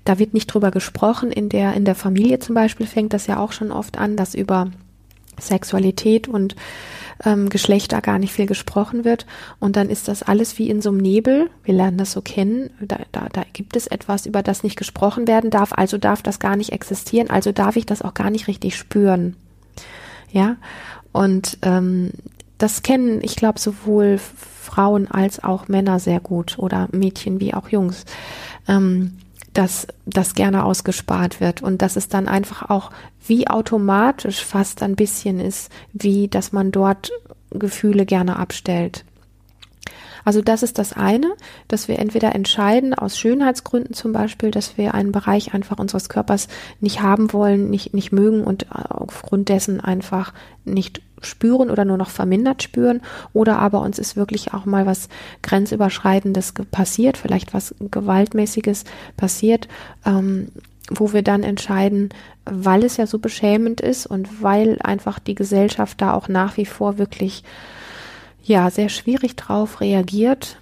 da 0.04 0.18
wird 0.18 0.34
nicht 0.34 0.48
drüber 0.48 0.70
gesprochen. 0.70 1.32
In 1.32 1.48
der, 1.48 1.72
in 1.72 1.86
der 1.86 1.94
Familie 1.94 2.40
zum 2.40 2.54
Beispiel 2.54 2.86
fängt 2.86 3.14
das 3.14 3.26
ja 3.26 3.38
auch 3.38 3.52
schon 3.52 3.72
oft 3.72 3.96
an, 3.96 4.18
dass 4.18 4.34
über 4.34 4.70
Sexualität 5.40 6.28
und 6.28 6.56
ähm, 7.24 7.48
Geschlechter 7.48 8.00
gar 8.00 8.18
nicht 8.18 8.33
viel 8.33 8.46
gesprochen 8.46 9.05
wird. 9.05 9.27
Und 9.61 9.77
dann 9.77 9.88
ist 9.88 10.09
das 10.09 10.22
alles 10.22 10.59
wie 10.59 10.68
in 10.68 10.81
so 10.81 10.90
einem 10.90 10.98
Nebel. 10.98 11.50
Wir 11.62 11.74
lernen 11.74 11.98
das 11.98 12.12
so 12.12 12.20
kennen. 12.20 12.70
Da, 12.81 12.98
da, 13.12 13.29
da 13.33 13.42
gibt 13.53 13.77
es 13.77 13.87
etwas, 13.87 14.27
über 14.27 14.42
das 14.42 14.62
nicht 14.62 14.77
gesprochen 14.77 15.29
werden 15.29 15.50
darf. 15.50 15.72
Also 15.72 15.98
darf 15.98 16.22
das 16.22 16.38
gar 16.38 16.57
nicht 16.57 16.72
existieren. 16.72 17.31
Also 17.31 17.53
darf 17.53 17.77
ich 17.77 17.87
das 17.87 18.03
auch 18.03 18.14
gar 18.14 18.31
nicht 18.31 18.48
richtig 18.48 18.77
spüren. 18.77 19.37
Ja. 20.31 20.57
Und 21.12 21.59
ähm, 21.62 22.11
das 22.59 22.83
kennen, 22.83 23.20
ich 23.22 23.37
glaube, 23.37 23.61
sowohl 23.61 24.18
Frauen 24.18 25.09
als 25.09 25.42
auch 25.42 25.68
Männer 25.68 26.00
sehr 26.00 26.20
gut 26.20 26.59
oder 26.59 26.88
Mädchen 26.92 27.40
wie 27.40 27.55
auch 27.55 27.68
Jungs. 27.68 28.05
Ähm, 28.66 29.18
dass 29.54 29.86
das 30.04 30.34
gerne 30.34 30.64
ausgespart 30.64 31.40
wird 31.40 31.62
und 31.62 31.80
dass 31.80 31.96
es 31.96 32.08
dann 32.08 32.28
einfach 32.28 32.68
auch 32.68 32.90
wie 33.26 33.48
automatisch 33.48 34.44
fast 34.44 34.82
ein 34.82 34.96
bisschen 34.96 35.40
ist, 35.40 35.70
wie 35.92 36.28
dass 36.28 36.52
man 36.52 36.72
dort 36.72 37.10
Gefühle 37.50 38.04
gerne 38.04 38.36
abstellt. 38.36 39.04
Also 40.24 40.40
das 40.40 40.62
ist 40.62 40.78
das 40.78 40.94
eine, 40.94 41.32
dass 41.68 41.88
wir 41.88 41.98
entweder 41.98 42.34
entscheiden, 42.34 42.94
aus 42.94 43.18
Schönheitsgründen 43.18 43.94
zum 43.94 44.12
Beispiel, 44.12 44.50
dass 44.50 44.78
wir 44.78 44.94
einen 44.94 45.12
Bereich 45.12 45.54
einfach 45.54 45.78
unseres 45.78 46.08
Körpers 46.08 46.48
nicht 46.80 47.02
haben 47.02 47.32
wollen, 47.32 47.70
nicht, 47.70 47.94
nicht 47.94 48.12
mögen 48.12 48.44
und 48.44 48.66
aufgrund 48.72 49.48
dessen 49.48 49.80
einfach 49.80 50.32
nicht 50.64 51.02
spüren 51.20 51.70
oder 51.70 51.84
nur 51.84 51.96
noch 51.96 52.10
vermindert 52.10 52.62
spüren. 52.62 53.00
Oder 53.32 53.58
aber 53.58 53.80
uns 53.80 53.98
ist 53.98 54.16
wirklich 54.16 54.54
auch 54.54 54.64
mal 54.64 54.87
was 54.87 55.08
Grenzüberschreitendes 55.42 56.54
passiert, 56.70 57.16
vielleicht 57.16 57.54
was 57.54 57.74
Gewaltmäßiges 57.80 58.84
passiert. 59.16 59.68
Ähm, 60.04 60.48
wo 60.90 61.14
wir 61.14 61.22
dann 61.22 61.42
entscheiden, 61.42 62.10
weil 62.44 62.84
es 62.84 62.98
ja 62.98 63.06
so 63.06 63.18
beschämend 63.18 63.80
ist 63.80 64.06
und 64.06 64.42
weil 64.42 64.78
einfach 64.82 65.18
die 65.18 65.34
Gesellschaft 65.34 66.00
da 66.02 66.12
auch 66.12 66.28
nach 66.28 66.58
wie 66.58 66.66
vor 66.66 66.98
wirklich 66.98 67.42
ja 68.44 68.70
sehr 68.70 68.88
schwierig 68.88 69.37
drauf 69.37 69.80
reagiert 69.80 70.59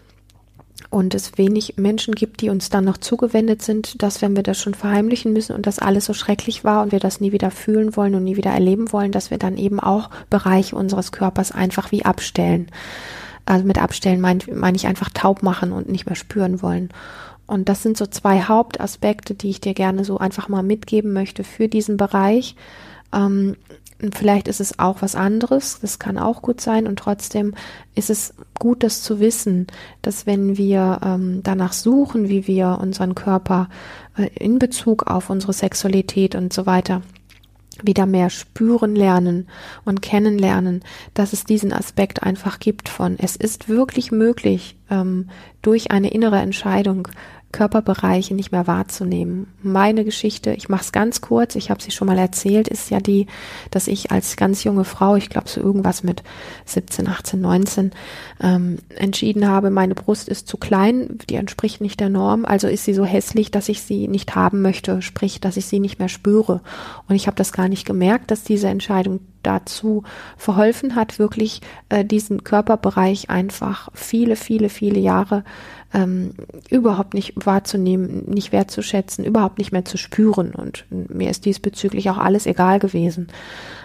und 0.91 1.15
es 1.15 1.39
wenig 1.39 1.75
Menschen 1.77 2.15
gibt, 2.15 2.41
die 2.41 2.51
uns 2.51 2.71
dann 2.71 2.85
noch 2.85 2.99
zugewendet 2.99 3.63
sind, 3.63 4.03
dass 4.03 4.21
wenn 4.21 4.37
wir 4.37 4.43
das 4.43 4.61
schon 4.61 4.75
verheimlichen 4.75 5.33
müssen 5.33 5.55
und 5.55 5.67
das 5.67 5.79
alles 5.79 6.05
so 6.05 6.13
schrecklich 6.13 6.65
war 6.65 6.83
und 6.83 6.93
wir 6.93 7.01
das 7.01 7.21
nie 7.21 7.33
wieder 7.33 7.51
fühlen 7.51 7.97
wollen 7.97 8.15
und 8.15 8.25
nie 8.25 8.37
wieder 8.37 8.51
erleben 8.51 8.93
wollen, 8.93 9.13
dass 9.13 9.31
wir 9.31 9.39
dann 9.39 9.57
eben 9.57 9.81
auch 9.81 10.11
Bereiche 10.31 10.77
unseres 10.77 11.13
Körpers 11.13 11.53
einfach 11.53 11.93
wie 11.93 12.05
abstellen. 12.05 12.69
Also 13.47 13.65
mit 13.65 13.79
abstellen 13.79 14.21
meine 14.21 14.41
mein 14.53 14.75
ich 14.75 14.87
einfach 14.87 15.09
taub 15.09 15.43
machen 15.43 15.73
und 15.73 15.89
nicht 15.89 16.07
mehr 16.07 16.15
spüren 16.15 16.63
wollen. 16.63 16.91
Und 17.47 17.69
das 17.69 17.83
sind 17.83 17.97
so 17.97 18.07
zwei 18.07 18.43
Hauptaspekte, 18.43 19.35
die 19.35 19.51
ich 19.51 19.61
dir 19.61 19.75
gerne 19.75 20.05
so 20.05 20.19
einfach 20.19 20.49
mal 20.49 20.63
mitgeben 20.63 21.13
möchte 21.13 21.43
für 21.45 21.69
diesen 21.69 21.97
Bereich. 21.97 22.55
Ähm, 23.13 23.57
Vielleicht 24.11 24.49
ist 24.49 24.61
es 24.61 24.79
auch 24.79 25.01
was 25.01 25.15
anderes, 25.15 25.79
das 25.81 25.99
kann 25.99 26.19
auch 26.19 26.43
gut 26.43 26.61
sein 26.61 26.89
und 26.89 26.99
trotzdem 26.99 27.55
ist 27.95 28.11
es 28.11 28.35
gut, 28.59 28.83
das 28.83 29.03
zu 29.03 29.21
wissen, 29.21 29.69
dass 30.01 30.27
wenn 30.27 30.57
wir 30.57 31.01
ähm, 31.05 31.41
danach 31.45 31.73
suchen, 31.73 32.29
wie 32.29 32.49
wir 32.49 32.79
unseren 32.81 33.15
Körper 33.15 33.69
äh, 34.17 34.29
in 34.35 34.59
Bezug 34.59 35.07
auf 35.07 35.31
unsere 35.31 35.53
Sexualität 35.53 36.35
und 36.35 36.53
so 36.53 36.67
weiter 36.67 37.03
wieder 37.83 38.07
mehr 38.07 38.31
spüren 38.31 38.95
lernen 38.95 39.49
und 39.85 40.03
kennenlernen, 40.03 40.83
dass 41.15 41.33
es 41.33 41.45
diesen 41.45 41.73
Aspekt 41.73 42.23
einfach 42.23 42.59
gibt 42.59 42.89
von, 42.89 43.17
es 43.19 43.37
ist 43.37 43.69
wirklich 43.69 44.13
möglich, 44.13 44.77
ähm, 44.91 45.29
durch 45.63 45.91
eine 45.91 46.11
innere 46.11 46.39
Entscheidung 46.39 47.09
Körperbereiche 47.53 48.35
nicht 48.35 48.51
mehr 48.51 48.67
wahrzunehmen. 48.67 49.47
Meine 49.63 50.05
Geschichte, 50.05 50.53
ich 50.53 50.69
mache 50.69 50.83
es 50.83 50.93
ganz 50.93 51.21
kurz, 51.21 51.55
ich 51.55 51.71
habe 51.71 51.83
sie 51.83 51.91
schon 51.91 52.09
mal 52.09 52.19
erzählt, 52.19 52.67
ist 52.67 52.91
ja 52.91 52.99
die, 52.99 53.27
dass 53.71 53.87
ich 53.87 54.11
als 54.11 54.37
ganz 54.37 54.65
junge 54.65 54.85
Frau, 54.85 55.17
ich 55.17 55.29
glaube 55.29 55.49
so 55.49 55.61
irgendwas 55.61 56.03
mit 56.03 56.23
17, 56.65 57.09
18, 57.09 57.41
19, 57.41 57.91
ähm, 58.41 58.79
entschieden 58.97 59.49
habe, 59.49 59.71
meine 59.71 59.95
Brust 59.95 60.29
ist 60.29 60.49
zu 60.49 60.57
klein, 60.57 61.19
die 61.29 61.37
entspricht 61.37 61.81
nicht 61.81 62.01
der 62.01 62.09
Norm, 62.09 62.45
also 62.45 62.67
ist 62.69 62.85
sie 62.85 62.95
so 62.95 63.05
hässlich, 63.05 63.51
dass 63.51 63.69
ich 63.69 63.83
sie 63.83 64.09
nicht 64.09 64.35
haben 64.35 64.63
möchte, 64.63 65.03
sprich, 65.03 65.41
dass 65.41 65.57
ich 65.57 65.67
sie 65.67 65.79
nicht 65.79 65.99
mehr 65.99 66.09
spüre. 66.09 66.63
Und 67.09 67.15
ich 67.15 67.27
habe 67.27 67.37
das 67.37 67.53
gar 67.53 67.69
nicht 67.69 67.87
gemerkt, 67.87 68.31
dass 68.31 68.43
diese 68.43 68.69
Entscheidung 68.69 69.21
dazu 69.43 70.05
verholfen 70.37 70.95
hat, 70.95 71.19
wirklich 71.19 71.61
äh, 71.89 72.05
diesen 72.05 72.45
Körperbereich 72.45 73.31
einfach 73.31 73.89
viele, 73.93 74.37
viele, 74.37 74.69
viele 74.69 75.01
Jahre 75.01 75.45
ähm, 75.95 76.33
überhaupt 76.71 77.15
nicht 77.15 77.35
wahrzunehmen, 77.37 78.25
nicht 78.27 78.53
wertzuschätzen, 78.53 79.25
überhaupt 79.25 79.59
nicht 79.59 79.73
mehr 79.73 79.85
zu 79.85 79.97
spüren. 79.97 80.55
Und 80.55 80.85
mir 80.91 81.31
ist 81.31 81.45
diesbezüglich 81.45 82.11
auch 82.11 82.19
alles 82.19 82.47
egal 82.47 82.79
gewesen. 82.79 83.29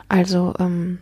Also 0.07 0.53
ähm, 0.59 0.99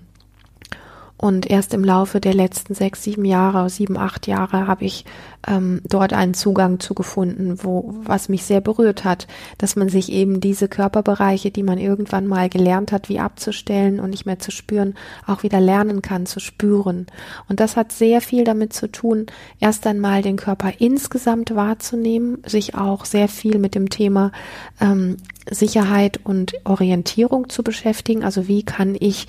und 1.18 1.50
erst 1.50 1.74
im 1.74 1.84
Laufe 1.84 2.20
der 2.20 2.34
letzten 2.34 2.76
sechs, 2.76 3.04
sieben 3.04 3.24
Jahre, 3.24 3.70
sieben, 3.70 3.98
acht 3.98 4.28
Jahre 4.28 4.68
habe 4.68 4.84
ich 4.84 5.06
ähm, 5.48 5.82
dort 5.88 6.12
einen 6.12 6.34
Zugang 6.34 6.82
zu 6.82 6.94
gefunden, 6.94 7.64
wo 7.64 7.94
was 8.04 8.28
mich 8.28 8.44
sehr 8.44 8.60
berührt 8.60 9.06
hat, 9.06 9.28
dass 9.58 9.78
man 9.78 9.88
sich 9.88 10.12
eben 10.12 10.42
diese 10.42 10.68
Körperbereiche, 10.68 11.52
die 11.52 11.64
man 11.64 11.78
irgendwann 11.78 12.28
mal 12.28 12.50
gelernt 12.50 12.92
hat, 12.92 13.08
wie 13.08 13.20
abzustellen 13.20 14.02
und 14.02 14.10
nicht 14.10 14.26
mehr 14.26 14.40
zu 14.40 14.52
spüren, 14.52 14.96
auch 15.26 15.44
wieder 15.44 15.62
lernen 15.62 16.02
kann 16.02 16.26
zu 16.26 16.42
spüren. 16.42 17.08
Und 17.48 17.62
das 17.62 17.78
hat 17.78 17.94
sehr 17.94 18.20
viel 18.20 18.44
damit 18.44 18.74
zu 18.74 18.92
tun, 18.92 19.28
erst 19.62 19.88
einmal 19.88 20.22
den 20.22 20.36
Körper 20.36 20.74
insgesamt 20.80 21.56
wahrzunehmen, 21.56 22.40
sich 22.46 22.76
auch 22.76 23.06
sehr 23.06 23.30
viel 23.30 23.58
mit 23.58 23.74
dem 23.74 23.90
Thema 23.90 24.34
ähm, 24.82 25.16
Sicherheit 25.50 26.20
und 26.26 26.54
Orientierung 26.66 27.48
zu 27.48 27.64
beschäftigen. 27.64 28.26
Also 28.26 28.50
wie 28.50 28.64
kann 28.64 28.98
ich 29.00 29.28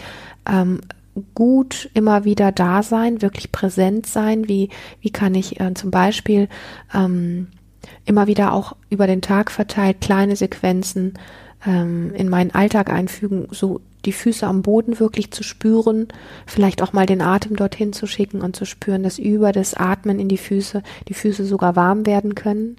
ähm, 0.50 0.80
gut 1.34 1.90
immer 1.94 2.24
wieder 2.24 2.52
da 2.52 2.82
sein, 2.82 3.22
wirklich 3.22 3.52
präsent 3.52 4.06
sein? 4.06 4.48
Wie, 4.48 4.70
wie 5.00 5.10
kann 5.10 5.34
ich 5.34 5.60
äh, 5.60 5.74
zum 5.74 5.90
Beispiel 5.90 6.48
ähm, 6.94 7.48
immer 8.04 8.26
wieder 8.26 8.52
auch 8.52 8.76
über 8.90 9.06
den 9.06 9.22
Tag 9.22 9.50
verteilt 9.50 10.00
kleine 10.00 10.36
Sequenzen 10.36 11.14
ähm, 11.66 12.12
in 12.14 12.28
meinen 12.28 12.52
Alltag 12.52 12.90
einfügen, 12.90 13.48
so 13.50 13.80
die 14.04 14.12
Füße 14.12 14.46
am 14.46 14.62
Boden 14.62 15.00
wirklich 15.00 15.32
zu 15.32 15.42
spüren, 15.42 16.08
vielleicht 16.46 16.80
auch 16.82 16.92
mal 16.92 17.06
den 17.06 17.20
Atem 17.20 17.56
dorthin 17.56 17.92
zu 17.92 18.06
schicken 18.06 18.40
und 18.40 18.54
zu 18.54 18.64
spüren, 18.64 19.02
dass 19.02 19.18
über 19.18 19.52
das 19.52 19.74
Atmen 19.74 20.20
in 20.20 20.28
die 20.28 20.38
Füße 20.38 20.82
die 21.08 21.14
Füße 21.14 21.44
sogar 21.44 21.74
warm 21.76 22.06
werden 22.06 22.34
können. 22.34 22.76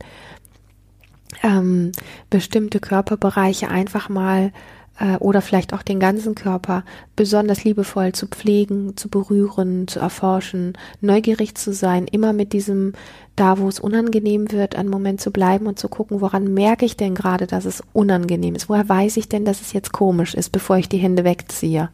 Ähm, 1.43 1.91
bestimmte 2.30 2.80
Körperbereiche 2.80 3.67
einfach 3.67 4.10
mal 4.10 4.54
äh, 4.99 5.17
oder 5.17 5.41
vielleicht 5.41 5.73
auch 5.73 5.83
den 5.83 5.99
ganzen 5.99 6.36
Körper 6.36 6.83
besonders 7.15 7.63
liebevoll 7.63 8.13
zu 8.13 8.27
pflegen, 8.27 8.97
zu 8.97 9.10
berühren, 9.10 9.88
zu 9.88 9.99
erforschen, 9.99 10.73
neugierig 11.01 11.55
zu 11.55 11.73
sein, 11.73 12.07
immer 12.07 12.33
mit 12.33 12.53
diesem 12.53 12.93
da, 13.36 13.60
wo 13.60 13.67
es 13.67 13.79
unangenehm 13.79 14.51
wird, 14.51 14.75
einen 14.75 14.89
Moment 14.89 15.21
zu 15.21 15.31
bleiben 15.31 15.67
und 15.67 15.77
zu 15.77 15.89
gucken, 15.89 16.21
woran 16.21 16.53
merke 16.53 16.86
ich 16.86 16.97
denn 16.97 17.13
gerade, 17.13 17.45
dass 17.45 17.65
es 17.65 17.83
unangenehm 17.93 18.55
ist? 18.55 18.67
Woher 18.67 18.89
weiß 18.89 19.17
ich 19.17 19.29
denn, 19.29 19.45
dass 19.45 19.62
es 19.62 19.73
jetzt 19.73 19.91
komisch 19.91 20.33
ist, 20.33 20.49
bevor 20.49 20.77
ich 20.77 20.89
die 20.89 20.97
Hände 20.97 21.23
wegziehe? 21.23 21.89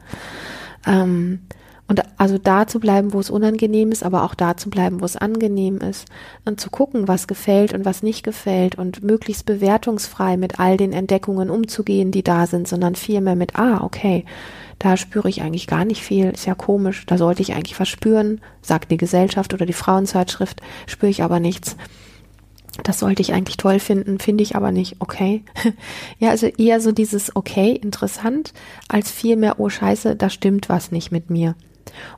Ähm, 0.87 1.41
und 1.87 2.01
also 2.17 2.37
da 2.37 2.65
zu 2.65 2.79
bleiben, 2.79 3.13
wo 3.13 3.19
es 3.19 3.29
unangenehm 3.29 3.91
ist, 3.91 4.03
aber 4.03 4.23
auch 4.23 4.35
da 4.35 4.55
zu 4.55 4.69
bleiben, 4.69 5.01
wo 5.01 5.05
es 5.05 5.17
angenehm 5.17 5.79
ist. 5.79 6.07
Und 6.45 6.59
zu 6.59 6.69
gucken, 6.69 7.07
was 7.07 7.27
gefällt 7.27 7.73
und 7.73 7.83
was 7.83 8.03
nicht 8.03 8.23
gefällt 8.23 8.75
und 8.75 9.03
möglichst 9.03 9.45
bewertungsfrei 9.45 10.37
mit 10.37 10.59
all 10.59 10.77
den 10.77 10.93
Entdeckungen 10.93 11.49
umzugehen, 11.49 12.11
die 12.11 12.23
da 12.23 12.47
sind, 12.47 12.67
sondern 12.67 12.95
vielmehr 12.95 13.35
mit, 13.35 13.57
ah, 13.57 13.83
okay, 13.83 14.23
da 14.79 14.97
spüre 14.97 15.29
ich 15.29 15.41
eigentlich 15.41 15.67
gar 15.67 15.85
nicht 15.85 16.01
viel, 16.01 16.29
ist 16.29 16.45
ja 16.45 16.55
komisch, 16.55 17.05
da 17.05 17.17
sollte 17.17 17.41
ich 17.41 17.53
eigentlich 17.53 17.79
was 17.79 17.89
spüren, 17.89 18.41
sagt 18.61 18.89
die 18.89 18.97
Gesellschaft 18.97 19.53
oder 19.53 19.65
die 19.65 19.73
Frauenzeitschrift, 19.73 20.61
spüre 20.87 21.09
ich 21.09 21.21
aber 21.21 21.39
nichts. 21.39 21.75
Das 22.81 22.99
sollte 22.99 23.21
ich 23.21 23.33
eigentlich 23.33 23.57
toll 23.57 23.79
finden, 23.79 24.19
finde 24.19 24.41
ich 24.41 24.55
aber 24.55 24.71
nicht, 24.71 24.95
okay. 24.99 25.43
ja, 26.19 26.29
also 26.31 26.47
eher 26.47 26.81
so 26.81 26.91
dieses 26.91 27.35
okay, 27.35 27.71
interessant, 27.73 28.53
als 28.87 29.11
vielmehr, 29.11 29.59
oh 29.59 29.69
scheiße, 29.69 30.15
da 30.15 30.29
stimmt 30.29 30.69
was 30.69 30.91
nicht 30.91 31.11
mit 31.11 31.29
mir. 31.29 31.55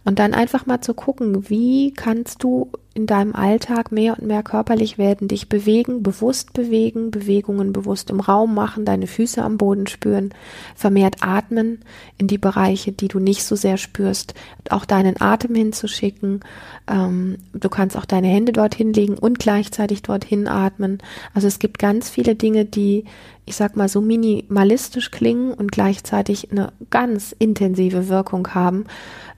Und 0.04 0.20
dann 0.20 0.34
einfach 0.34 0.66
mal 0.66 0.82
zu 0.82 0.94
gucken, 0.94 1.50
wie 1.50 1.94
kannst 1.94 2.44
du 2.44 2.72
in 2.96 3.08
deinem 3.08 3.36
Alltag 3.36 3.92
mehr 3.92 4.18
und 4.18 4.26
mehr 4.26 4.42
körperlich 4.42 4.98
werden, 4.98 5.28
dich 5.28 5.50
bewegen, 5.50 6.02
bewusst 6.02 6.54
bewegen, 6.54 7.12
Bewegungen 7.12 7.74
bewusst 7.74 8.10
im 8.10 8.22
Raum 8.22 8.56
machen, 8.56 8.86
deine 8.86 9.06
Füße 9.06 9.44
am 9.44 9.58
Boden 9.58 9.86
spüren, 9.86 10.34
vermehrt 10.76 11.18
atmen 11.20 11.80
in 12.18 12.28
die 12.28 12.38
Bereiche, 12.38 12.94
die 12.94 13.10
du 13.10 13.20
nicht 13.20 13.44
so 13.44 13.58
sehr 13.58 13.76
spürst, 13.76 14.34
auch 14.70 14.86
deinen 14.86 15.20
Atem 15.20 15.56
hinzuschicken. 15.56 16.40
Ähm, 16.88 17.40
du 17.52 17.68
kannst 17.68 17.98
auch 17.98 18.06
deine 18.06 18.28
Hände 18.28 18.54
dorthin 18.54 18.94
legen 18.94 19.18
und 19.18 19.40
gleichzeitig 19.40 20.02
dorthin 20.02 20.48
atmen. 20.48 21.00
Also 21.34 21.48
es 21.48 21.60
gibt 21.60 21.80
ganz 21.80 22.10
viele 22.10 22.36
Dinge, 22.36 22.64
die, 22.64 23.04
ich 23.46 23.58
sag 23.58 23.76
mal, 23.76 23.90
so 23.90 24.00
minimalistisch 24.00 25.12
klingen 25.12 25.52
und 25.54 25.70
gleichzeitig 25.74 26.50
eine 26.50 26.72
ganz 26.92 27.36
intensive 27.38 28.08
Wirkung 28.08 28.54
haben 28.54 28.86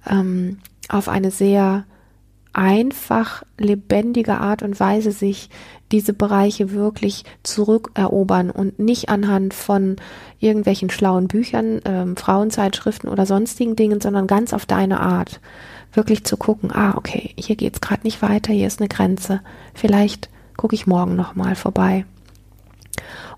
ähm, 0.07 0.59
auf 0.89 1.09
eine 1.09 1.31
sehr 1.31 1.85
einfach 2.57 3.43
lebendige 3.59 4.39
Art 4.39 4.63
und 4.63 4.79
Weise 4.79 5.11
sich 5.11 5.49
diese 5.91 6.11
Bereiche 6.11 6.71
wirklich 6.71 7.23
zurückerobern 7.43 8.49
und 8.49 8.79
nicht 8.79 9.09
anhand 9.09 9.53
von 9.53 9.97
irgendwelchen 10.39 10.89
schlauen 10.89 11.27
Büchern, 11.27 11.81
ähm, 11.85 12.17
Frauenzeitschriften 12.17 13.09
oder 13.09 13.27
sonstigen 13.27 13.75
Dingen, 13.75 14.01
sondern 14.01 14.25
ganz 14.25 14.53
auf 14.53 14.65
deine 14.65 14.99
Art. 14.99 15.39
Wirklich 15.93 16.25
zu 16.25 16.35
gucken, 16.35 16.71
ah, 16.73 16.95
okay, 16.97 17.33
hier 17.37 17.55
geht's 17.55 17.79
gerade 17.79 18.01
nicht 18.03 18.23
weiter, 18.23 18.51
hier 18.51 18.67
ist 18.67 18.81
eine 18.81 18.89
Grenze. 18.89 19.41
Vielleicht 19.75 20.29
gucke 20.57 20.73
ich 20.73 20.87
morgen 20.87 21.15
nochmal 21.15 21.55
vorbei. 21.55 22.05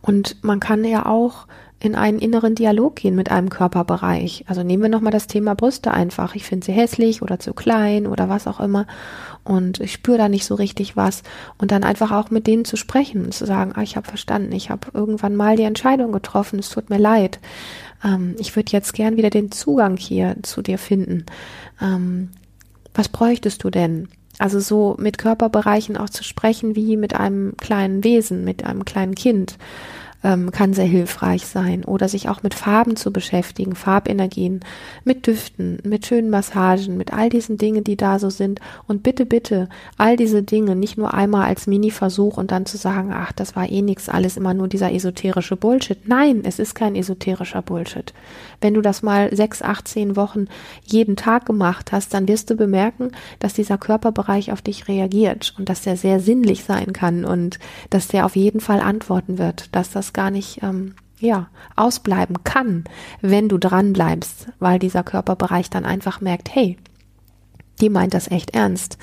Und 0.02 0.42
man 0.44 0.62
kann 0.62 0.86
ja 0.86 1.06
auch 1.06 1.46
in 1.82 1.96
einen 1.96 2.20
inneren 2.20 2.56
Dialog 2.56 2.98
gehen 2.98 3.15
mit 3.15 3.32
einem 3.32 3.50
Körperbereich. 3.50 4.44
Also 4.48 4.63
nehmen 4.63 4.84
wir 4.84 4.89
nochmal 4.89 5.13
das 5.13 5.28
Thema 5.28 5.56
Brüste 5.56 5.92
einfach. 5.92 6.36
Ich 6.36 6.44
finde 6.44 6.65
sie 6.65 6.74
hässlich 6.74 7.22
oder 7.22 7.39
zu 7.39 7.54
klein 7.54 8.06
oder 8.06 8.28
was 8.28 8.48
auch 8.48 8.60
immer. 8.60 8.86
Und 9.46 9.80
ich 9.80 9.94
spüre 9.94 10.18
da 10.18 10.30
nicht 10.30 10.46
so 10.46 10.56
richtig 10.56 10.98
was. 10.98 11.24
Und 11.58 11.72
dann 11.72 11.86
einfach 11.86 12.12
auch 12.12 12.32
mit 12.32 12.48
denen 12.48 12.65
zu 12.65 12.76
sprechen 12.76 13.26
und 13.26 13.34
zu 13.34 13.46
sagen, 13.46 13.72
ah, 13.76 13.82
ich 13.82 13.96
habe 13.96 14.08
verstanden, 14.08 14.52
ich 14.52 14.70
habe 14.70 14.88
irgendwann 14.94 15.36
mal 15.36 15.56
die 15.56 15.63
Entscheidung 15.63 16.12
getroffen, 16.12 16.60
es 16.60 16.70
tut 16.70 16.89
mir 16.89 17.00
leid. 17.00 17.39
Ähm, 18.04 18.36
ich 18.39 18.56
würde 18.58 18.74
jetzt 18.74 18.94
gern 18.94 19.15
wieder 19.15 19.30
den 19.30 19.52
Zugang 19.52 19.96
hier 19.96 20.36
zu 20.44 20.62
dir 20.62 20.78
finden. 20.78 21.26
Ähm, 21.82 22.30
was 22.94 23.08
bräuchtest 23.08 23.63
du 23.63 23.70
denn? 23.70 24.10
Also 24.38 24.60
so 24.60 24.96
mit 25.00 25.18
Körperbereichen 25.18 25.98
auch 25.98 26.10
zu 26.10 26.24
sprechen 26.24 26.76
wie 26.76 26.98
mit 26.98 27.13
einem 27.13 27.56
kleinen 27.58 28.04
Wesen, 28.04 28.44
mit 28.44 28.65
einem 28.65 28.84
kleinen 28.86 29.15
Kind 29.15 29.58
ähm, 30.24 30.52
kann 30.52 30.74
sehr 30.74 30.86
hilfreich 30.86 31.46
sein. 31.46 31.86
Oder 31.86 32.10
sich 32.10 32.30
auch 32.30 32.44
mit 32.44 32.54
Farben 32.54 32.96
zu 32.96 33.12
beschäftigen, 33.12 33.76
Farbenergien, 33.76 34.62
mit 35.04 35.28
Düften, 35.28 35.80
mit 35.84 36.06
schönen 36.06 36.30
Massagen, 36.30 36.98
mit 36.98 37.14
all 37.14 37.30
diesen 37.30 37.58
Dingen, 37.58 37.84
die 37.84 37.98
da 37.98 38.20
so 38.20 38.30
sind. 38.30 38.60
Und 38.88 39.04
bitte, 39.04 39.26
bitte, 39.26 39.70
all 39.98 40.18
diese 40.18 40.44
Dinge 40.44 40.76
nicht 40.76 40.98
nur 40.98 41.14
einmal 41.14 41.48
als 41.48 41.68
Mini-Versuch 41.68 42.38
und 42.38 42.52
dann 42.52 42.66
zu 42.66 42.78
sagen, 42.78 43.12
ach, 43.14 43.32
das 43.32 43.56
war 43.56 43.70
eh 43.70 43.82
nix, 43.82 44.10
alles 44.10 44.38
immer 44.38 44.54
nur 44.54 44.68
dieser 44.68 44.92
esoterische 44.92 45.56
Bullshit. 45.56 46.08
Nein, 46.08 46.42
es 46.44 46.60
ist 46.60 46.76
kein 46.76 46.96
esoterischer 46.96 47.62
Bullshit. 47.62 48.14
Wenn 48.62 48.74
du 48.74 48.82
das 48.82 49.02
mal 49.02 49.34
sechs, 49.36 49.62
acht, 49.62 49.88
zehn 49.88 50.16
Wochen 50.16 50.48
jeden 50.84 51.16
Tag 51.16 51.46
gemacht 51.46 51.92
hast, 51.92 52.14
dann 52.14 52.28
wirst 52.28 52.50
du 52.50 52.56
bemerken, 52.56 53.12
dass 53.40 53.54
dieser 53.54 53.78
Körperbereich 53.78 54.52
auf 54.52 54.62
dich 54.62 54.88
reagiert 54.88 55.54
und 55.58 55.70
dass 55.70 55.82
der 55.82 55.96
sehr 55.96 56.20
sinnlich 56.20 56.64
sein 56.64 56.94
kann 56.94 57.26
und 57.26 57.60
dass 57.90 58.08
der 58.08 58.26
auf 58.26 58.36
jeden 58.36 58.60
Fall 58.60 58.82
antworten 58.82 59.38
wird, 59.38 59.74
dass 59.76 59.92
das 59.92 60.09
gar 60.13 60.32
nicht 60.32 60.62
ähm, 60.63 60.95
ja, 61.19 61.50
ausbleiben 61.76 62.43
kann, 62.43 62.86
wenn 63.22 63.50
du 63.50 63.58
dran 63.58 63.93
bleibst, 63.93 64.48
weil 64.60 64.80
dieser 64.80 65.04
Körperbereich 65.04 65.69
dann 65.69 65.86
einfach 65.86 66.22
merkt, 66.22 66.54
hey, 66.54 66.78
die 67.82 67.89
meint 67.89 68.13
das 68.13 68.30
echt 68.30 68.52
ernst. 68.52 68.98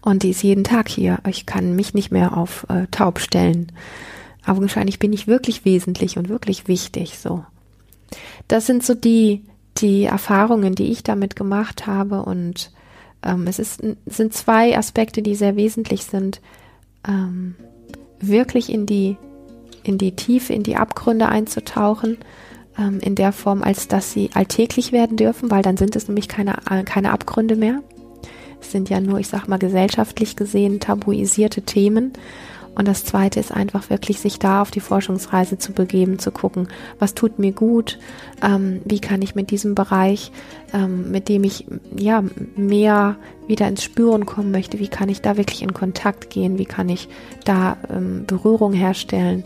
Und 0.00 0.22
die 0.22 0.30
ist 0.30 0.42
jeden 0.42 0.64
Tag 0.64 0.88
hier. 0.88 1.18
Ich 1.28 1.46
kann 1.46 1.76
mich 1.76 1.94
nicht 1.94 2.10
mehr 2.10 2.36
auf 2.36 2.66
äh, 2.68 2.86
taub 2.90 3.20
stellen. 3.20 3.70
Augenscheinlich 4.44 4.98
bin 4.98 5.12
ich 5.12 5.28
wirklich 5.28 5.64
wesentlich 5.64 6.18
und 6.18 6.28
wirklich 6.28 6.66
wichtig, 6.66 7.18
so. 7.18 7.44
Das 8.48 8.66
sind 8.66 8.82
so 8.82 8.94
die, 8.94 9.44
die 9.78 10.04
Erfahrungen, 10.04 10.74
die 10.74 10.90
ich 10.90 11.04
damit 11.04 11.36
gemacht 11.36 11.86
habe 11.86 12.24
und 12.24 12.72
ähm, 13.22 13.46
es 13.46 13.58
ist, 13.58 13.82
sind 14.06 14.34
zwei 14.34 14.76
Aspekte, 14.76 15.22
die 15.22 15.36
sehr 15.36 15.56
wesentlich 15.56 16.04
sind, 16.04 16.40
ähm, 17.06 17.54
wirklich 18.20 18.70
in 18.70 18.86
die 18.86 19.16
in 19.82 19.98
die 19.98 20.12
Tiefe, 20.12 20.52
in 20.52 20.62
die 20.62 20.76
Abgründe 20.76 21.28
einzutauchen, 21.28 22.18
ähm, 22.78 23.00
in 23.00 23.14
der 23.14 23.32
Form, 23.32 23.62
als 23.62 23.88
dass 23.88 24.12
sie 24.12 24.30
alltäglich 24.34 24.92
werden 24.92 25.16
dürfen, 25.16 25.50
weil 25.50 25.62
dann 25.62 25.76
sind 25.76 25.96
es 25.96 26.08
nämlich 26.08 26.28
keine, 26.28 26.56
äh, 26.70 26.84
keine 26.84 27.12
Abgründe 27.12 27.56
mehr. 27.56 27.82
Es 28.60 28.70
sind 28.70 28.88
ja 28.88 29.00
nur, 29.00 29.18
ich 29.18 29.28
sag 29.28 29.48
mal, 29.48 29.58
gesellschaftlich 29.58 30.36
gesehen 30.36 30.80
tabuisierte 30.80 31.62
Themen 31.62 32.12
und 32.74 32.88
das 32.88 33.04
zweite 33.04 33.38
ist 33.38 33.52
einfach 33.52 33.90
wirklich, 33.90 34.18
sich 34.18 34.38
da 34.38 34.62
auf 34.62 34.70
die 34.70 34.80
Forschungsreise 34.80 35.58
zu 35.58 35.72
begeben, 35.72 36.18
zu 36.18 36.30
gucken, 36.30 36.68
was 36.98 37.14
tut 37.14 37.38
mir 37.38 37.52
gut, 37.52 37.98
ähm, 38.42 38.80
wie 38.84 39.00
kann 39.00 39.20
ich 39.20 39.34
mit 39.34 39.50
diesem 39.50 39.74
Bereich, 39.74 40.32
ähm, 40.72 41.10
mit 41.10 41.28
dem 41.28 41.44
ich 41.44 41.66
ja 41.94 42.24
mehr 42.56 43.16
wieder 43.46 43.68
ins 43.68 43.82
Spüren 43.82 44.24
kommen 44.24 44.50
möchte, 44.50 44.78
wie 44.78 44.88
kann 44.88 45.10
ich 45.10 45.20
da 45.20 45.36
wirklich 45.36 45.62
in 45.62 45.74
Kontakt 45.74 46.30
gehen, 46.30 46.58
wie 46.58 46.64
kann 46.64 46.88
ich 46.88 47.08
da 47.44 47.76
ähm, 47.90 48.24
Berührung 48.26 48.72
herstellen, 48.72 49.44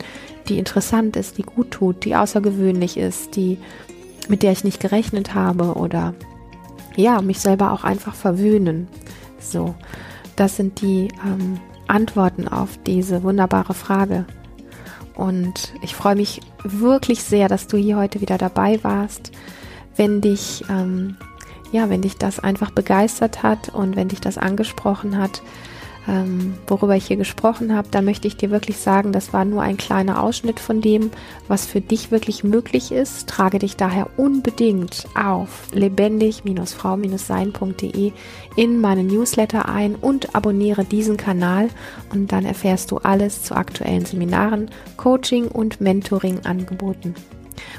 die 0.48 0.58
interessant 0.58 1.16
ist, 1.16 1.36
die 1.38 1.42
gut 1.42 1.72
tut, 1.72 2.04
die 2.04 2.14
außergewöhnlich 2.14 2.96
ist, 2.96 3.34
die 3.34 3.58
mit 4.28 4.42
der 4.42 4.52
ich 4.52 4.64
nicht 4.64 4.80
gerechnet 4.80 5.34
habe 5.34 5.74
oder 5.74 6.14
ja, 6.96 7.20
mich 7.20 7.40
selber 7.40 7.72
auch 7.72 7.84
einfach 7.84 8.14
verwöhnen. 8.14 8.88
So, 9.38 9.74
das 10.36 10.56
sind 10.56 10.80
die 10.80 11.08
ähm, 11.24 11.58
Antworten 11.88 12.48
auf 12.48 12.78
diese 12.86 13.22
wunderbare 13.22 13.74
Frage. 13.74 14.26
Und 15.14 15.72
ich 15.82 15.94
freue 15.94 16.16
mich 16.16 16.40
wirklich 16.62 17.22
sehr, 17.22 17.48
dass 17.48 17.66
du 17.66 17.76
hier 17.76 17.96
heute 17.96 18.20
wieder 18.20 18.38
dabei 18.38 18.82
warst. 18.82 19.32
Wenn 19.96 20.20
dich, 20.20 20.64
ähm, 20.68 21.16
ja, 21.72 21.88
wenn 21.88 22.02
dich 22.02 22.16
das 22.16 22.38
einfach 22.38 22.70
begeistert 22.70 23.42
hat 23.42 23.70
und 23.70 23.96
wenn 23.96 24.08
dich 24.08 24.20
das 24.20 24.36
angesprochen 24.36 25.16
hat, 25.16 25.42
ähm, 26.08 26.54
worüber 26.66 26.96
ich 26.96 27.06
hier 27.06 27.16
gesprochen 27.16 27.74
habe, 27.74 27.88
da 27.90 28.02
möchte 28.02 28.28
ich 28.28 28.36
dir 28.36 28.50
wirklich 28.50 28.76
sagen, 28.78 29.12
das 29.12 29.32
war 29.32 29.44
nur 29.44 29.62
ein 29.62 29.76
kleiner 29.76 30.20
Ausschnitt 30.22 30.60
von 30.60 30.80
dem, 30.80 31.10
was 31.48 31.66
für 31.66 31.80
dich 31.80 32.10
wirklich 32.10 32.42
möglich 32.44 32.92
ist. 32.92 33.28
Trage 33.28 33.58
dich 33.58 33.76
daher 33.76 34.08
unbedingt 34.16 35.08
auf 35.20 35.66
lebendig-frau-sein.de 35.72 38.12
in 38.56 38.80
meinen 38.80 39.08
Newsletter 39.08 39.68
ein 39.68 39.96
und 39.96 40.34
abonniere 40.34 40.84
diesen 40.84 41.16
Kanal 41.16 41.68
und 42.12 42.32
dann 42.32 42.44
erfährst 42.44 42.90
du 42.90 42.98
alles 42.98 43.42
zu 43.42 43.56
aktuellen 43.56 44.04
Seminaren, 44.04 44.70
Coaching 44.96 45.46
und 45.48 45.80
Mentoring-Angeboten. 45.80 47.14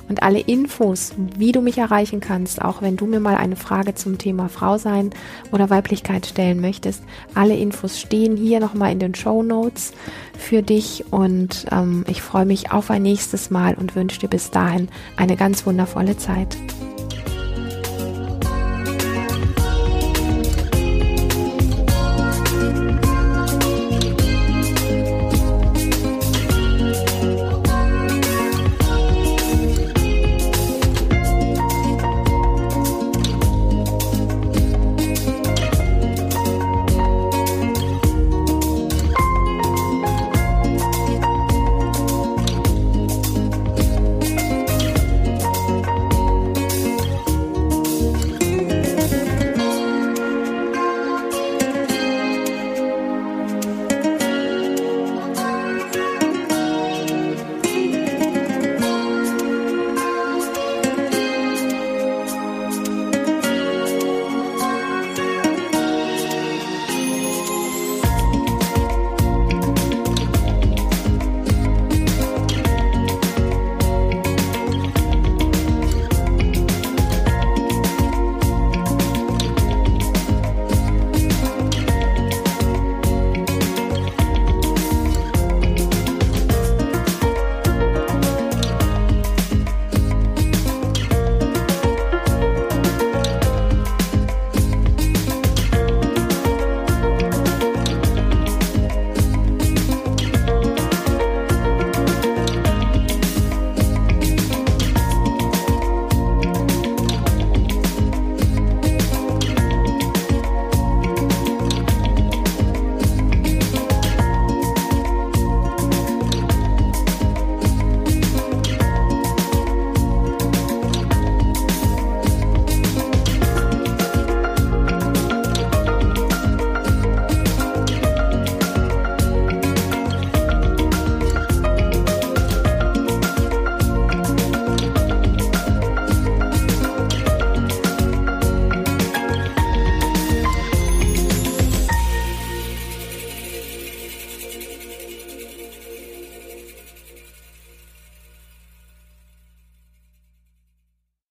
Und 0.10 0.24
alle 0.24 0.40
Infos, 0.40 1.14
wie 1.38 1.52
du 1.52 1.62
mich 1.62 1.78
erreichen 1.78 2.20
kannst, 2.20 2.62
auch 2.62 2.82
wenn 2.82 2.98
du 2.98 3.06
mir 3.06 3.20
mal 3.20 3.36
eine 3.36 3.56
Frage 3.56 3.96
zum 3.96 4.18
Thema 4.18 4.50
Frau 4.50 4.78
sein 4.78 5.12
oder 5.52 5.70
Weiblichkeit 5.70 6.26
stellen 6.26 6.62
möchtest, 6.62 7.04
alle 7.34 7.56
Infos 7.56 8.00
stehen 8.00 8.38
hier 8.38 8.60
nochmal 8.60 8.92
in 8.92 9.00
den 9.00 9.16
Show 9.16 9.44
Notes 9.44 9.92
für 10.38 10.62
dich. 10.62 11.06
Und 11.12 11.66
ähm, 11.72 12.06
ich 12.08 12.22
freue 12.22 12.46
mich 12.46 12.72
auf 12.72 12.90
ein 12.90 13.04
nächstes 13.04 13.50
Mal 13.50 13.76
und 13.76 13.96
wünsche 13.96 14.20
dir 14.20 14.30
bis 14.30 14.52
dahin 14.52 14.90
eine 15.18 15.36
ganz 15.36 15.66
wundervolle 15.66 16.18
Zeit. 16.18 16.58